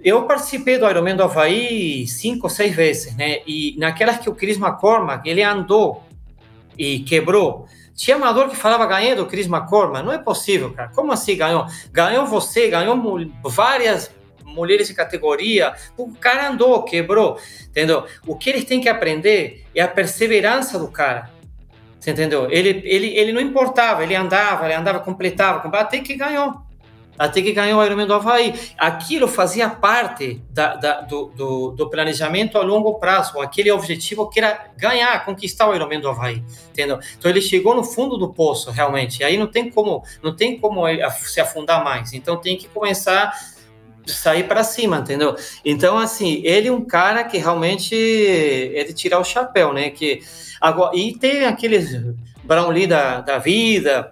[0.04, 3.42] Eu participei do Ironman do Havaí cinco ou seis vezes, né?
[3.46, 6.04] E naquelas que o Chris McCormack, ele andou
[6.78, 7.68] e quebrou.
[7.96, 10.04] Tinha amador que falava, ganhei do Chris McCormack.
[10.04, 10.90] Não é possível, cara.
[10.96, 11.66] Como assim ganhou?
[11.92, 12.98] Ganhou você, ganhou
[13.44, 14.12] várias
[14.44, 15.74] mulheres de categoria.
[15.96, 18.06] O cara andou, quebrou, entendeu?
[18.26, 21.30] O que eles têm que aprender é a perseverança do cara.
[22.00, 22.50] Você entendeu?
[22.50, 26.60] Ele, ele, ele não importava, ele andava, ele andava, completava, completava até que ganhou.
[27.22, 28.52] Até que ganhou o Ironman do Havaí.
[28.76, 34.40] Aquilo fazia parte da, da, do, do, do, planejamento a longo prazo, aquele objetivo que
[34.40, 36.98] era ganhar, conquistar o Ironman do Havaí, entendeu?
[37.16, 39.24] Então ele chegou no fundo do poço, realmente.
[39.24, 42.12] Aí não tem como, não tem como se afundar mais.
[42.12, 43.32] Então tem que começar
[44.08, 45.36] sair para cima, entendeu?
[45.64, 47.96] Então, assim, ele é um cara que realmente
[48.76, 49.92] é de tirar o chapéu, né?
[49.92, 50.24] Que,
[50.60, 52.02] agora, e tem aqueles
[52.44, 54.12] Brownlee da, da vida,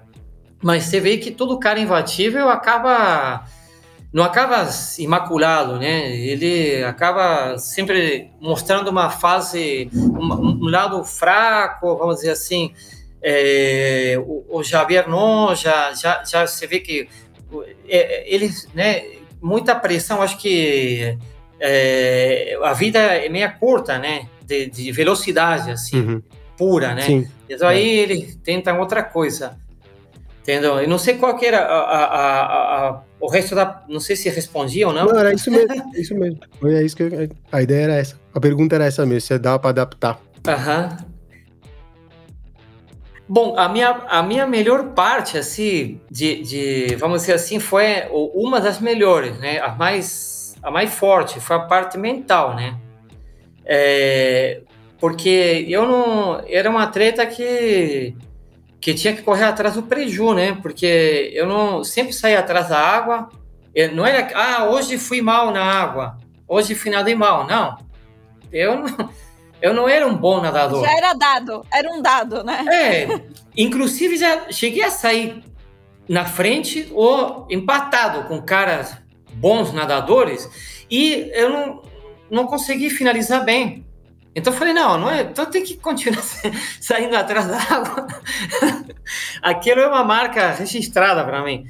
[0.62, 3.46] mas você vê que todo cara invatível acaba
[4.12, 6.16] não acaba imaculado, né?
[6.16, 12.74] Ele acaba sempre mostrando uma fase, um, um lado fraco, vamos dizer assim.
[13.22, 17.08] É, o, o Javier Non já, já, já você vê que
[17.88, 19.04] é, ele, né?
[19.42, 21.18] muita pressão, acho que
[21.60, 24.28] é, a vida é meia curta, né?
[24.44, 26.22] De, de velocidade, assim, uhum.
[26.58, 27.02] pura, né?
[27.04, 27.28] Sim.
[27.48, 28.02] Então aí é.
[28.02, 29.58] ele tenta outra coisa.
[30.50, 30.80] Entendeu?
[30.80, 33.84] Eu não sei qual que era a, a, a, o resto da.
[33.88, 35.06] Não sei se respondia ou não.
[35.06, 35.76] Não, era isso mesmo.
[35.94, 36.40] isso mesmo.
[36.60, 38.20] Foi isso que eu, a ideia era essa.
[38.34, 40.20] A pergunta era essa mesmo, se dava para adaptar.
[40.48, 40.98] Aham.
[43.28, 48.60] Bom, a minha, a minha melhor parte, assim, de, de, vamos dizer assim, foi uma
[48.60, 49.60] das melhores, né?
[49.60, 52.76] A mais, a mais forte foi a parte mental, né?
[53.64, 54.62] É,
[55.00, 56.44] porque eu não...
[56.48, 58.16] Era uma treta que,
[58.80, 60.58] que tinha que correr atrás do preju, né?
[60.62, 61.84] Porque eu não...
[61.84, 63.30] Sempre saía atrás da água.
[63.94, 64.30] Não era...
[64.36, 66.18] Ah, hoje fui mal na água.
[66.48, 67.46] Hoje fui nadei mal.
[67.46, 67.78] Não.
[68.52, 69.10] Eu não
[69.62, 70.84] eu não era um bom nadador.
[70.84, 72.66] Já era dado, era um dado, né?
[72.72, 73.22] É,
[73.56, 75.44] inclusive já cheguei a sair
[76.08, 78.98] na frente ou empatado com caras
[79.34, 80.50] bons nadadores
[80.90, 81.84] e eu não,
[82.32, 83.86] não consegui finalizar bem.
[84.40, 86.24] Então eu falei, não, não é, então tem que continuar
[86.80, 88.08] saindo atrás da água.
[89.42, 91.68] Aquilo é uma marca registrada para mim.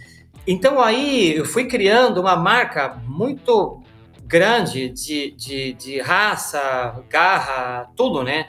[0.47, 3.83] Então aí eu fui criando uma marca muito
[4.23, 8.47] grande de, de, de raça, garra, tudo, né?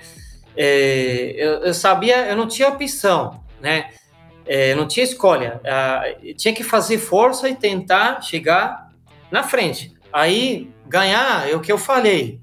[0.57, 3.91] É, eu, eu, sabia, eu não tinha opção, né?
[4.47, 5.61] É, não tinha escolha.
[5.65, 6.03] Ah,
[6.37, 8.91] tinha que fazer força e tentar chegar
[9.31, 9.95] na frente.
[10.13, 12.41] Aí ganhar é o que eu falei.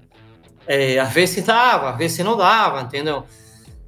[0.68, 3.26] É, às vezes dava, às vezes não dava, entendeu?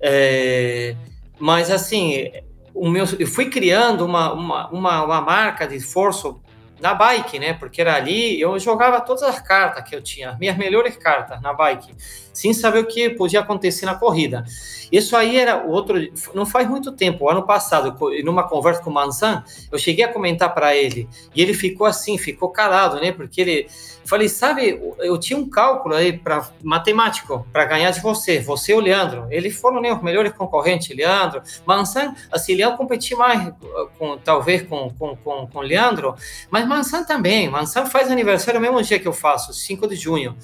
[0.02, 0.96] É,
[1.38, 2.32] mas assim,
[2.74, 6.42] o meu, eu fui criando uma, uma, uma, uma marca de esforço
[6.80, 7.54] na bike, né?
[7.54, 11.54] Porque era ali, eu jogava todas as cartas que eu tinha, minhas melhores cartas na
[11.54, 11.94] bike,
[12.40, 14.46] sem saber o que podia acontecer na corrida.
[14.92, 15.96] Isso aí era outro,
[16.34, 20.54] não faz muito tempo, ano passado, numa conversa com o Manzan, eu cheguei a comentar
[20.54, 23.12] para ele, e ele ficou assim, ficou calado, né?
[23.12, 23.68] Porque ele,
[24.06, 28.76] falei, sabe, eu tinha um cálculo aí para matemático para ganhar de você, você e
[28.76, 29.28] o Leandro.
[29.30, 31.44] Eles foram né, os melhores concorrentes, Leandro.
[31.66, 33.54] Mansan, assim, Leandro competia mais
[34.00, 36.16] com talvez com com, com, com Leandro,
[36.50, 37.48] mas Mansan também.
[37.48, 40.36] Mansan faz aniversário no mesmo dia que eu faço, 5 de junho.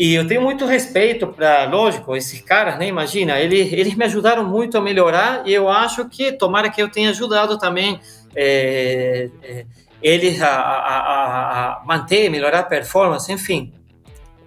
[0.00, 2.86] E eu tenho muito respeito para, lógico, esses caras, né?
[2.86, 6.88] Imagina, eles, eles me ajudaram muito a melhorar e eu acho que, tomara que eu
[6.88, 7.98] tenha ajudado também
[8.36, 9.66] é, é,
[10.00, 13.72] eles a, a, a, manter, melhorar a performance, enfim.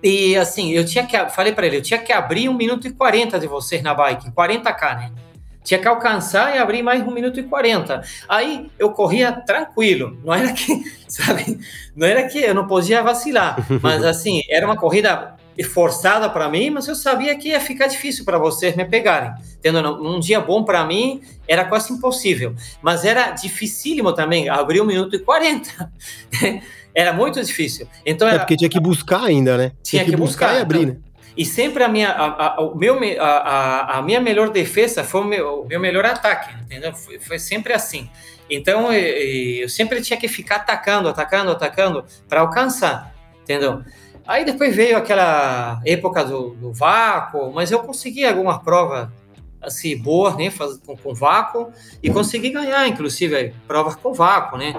[0.02, 2.94] E assim, eu tinha que, falei para ele, eu tinha que abrir 1 minuto e
[2.94, 5.12] 40 de vocês na bike, 40k, né?
[5.66, 8.02] Tinha que alcançar e abrir mais 1 minuto e 40.
[8.30, 11.60] Aí eu corria tranquilo, não era que, sabe,
[11.94, 16.70] não era que eu não podia vacilar, mas assim, era uma corrida forçada para mim,
[16.70, 19.34] mas eu sabia que ia ficar difícil para vocês me pegarem.
[19.62, 24.86] Tendo um dia bom para mim era quase impossível, mas era dificílimo também abrir um
[24.86, 25.92] minuto e 40.
[26.96, 27.88] era muito difícil.
[28.06, 29.72] Então é era, porque tinha que buscar ainda, né?
[29.84, 31.12] Tinha, tinha que, que, buscar, buscar e abrir, então, né?
[31.36, 35.24] E sempre a minha, a, a, o meu, a, a, minha melhor defesa foi o
[35.24, 36.94] meu, o meu melhor ataque, entendeu?
[36.94, 38.10] Foi, foi sempre assim.
[38.50, 43.82] Então eu, eu sempre tinha que ficar atacando, atacando, atacando para alcançar, entendeu?
[44.32, 49.10] Aí depois veio aquela época do, do vácuo, mas eu consegui algumas provas
[49.62, 50.50] assim boas, né,
[50.86, 51.68] com, com vácuo
[52.02, 54.74] e consegui ganhar, inclusive, provas com vácuo, né?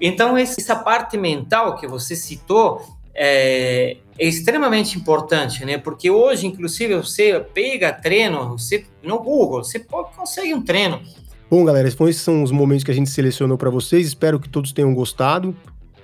[0.00, 2.80] Então essa parte mental que você citou
[3.14, 5.76] é, é, extremamente importante, né?
[5.76, 11.02] Porque hoje, inclusive, você pega treino, você no Google, você pode, consegue um treino.
[11.50, 14.06] Bom, galera, esses são os momentos que a gente selecionou para vocês.
[14.06, 15.54] Espero que todos tenham gostado.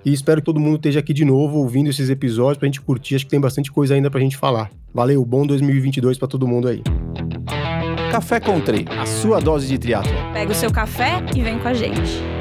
[0.04, 3.14] E espero que todo mundo esteja aqui de novo ouvindo esses episódios pra gente curtir.
[3.14, 4.70] Acho que tem bastante coisa ainda pra gente falar.
[4.92, 6.82] Valeu, bom 2022 para todo mundo aí.
[8.10, 10.12] Café Country, a sua dose de triatlo.
[10.32, 12.33] Pega o seu café e vem com a gente.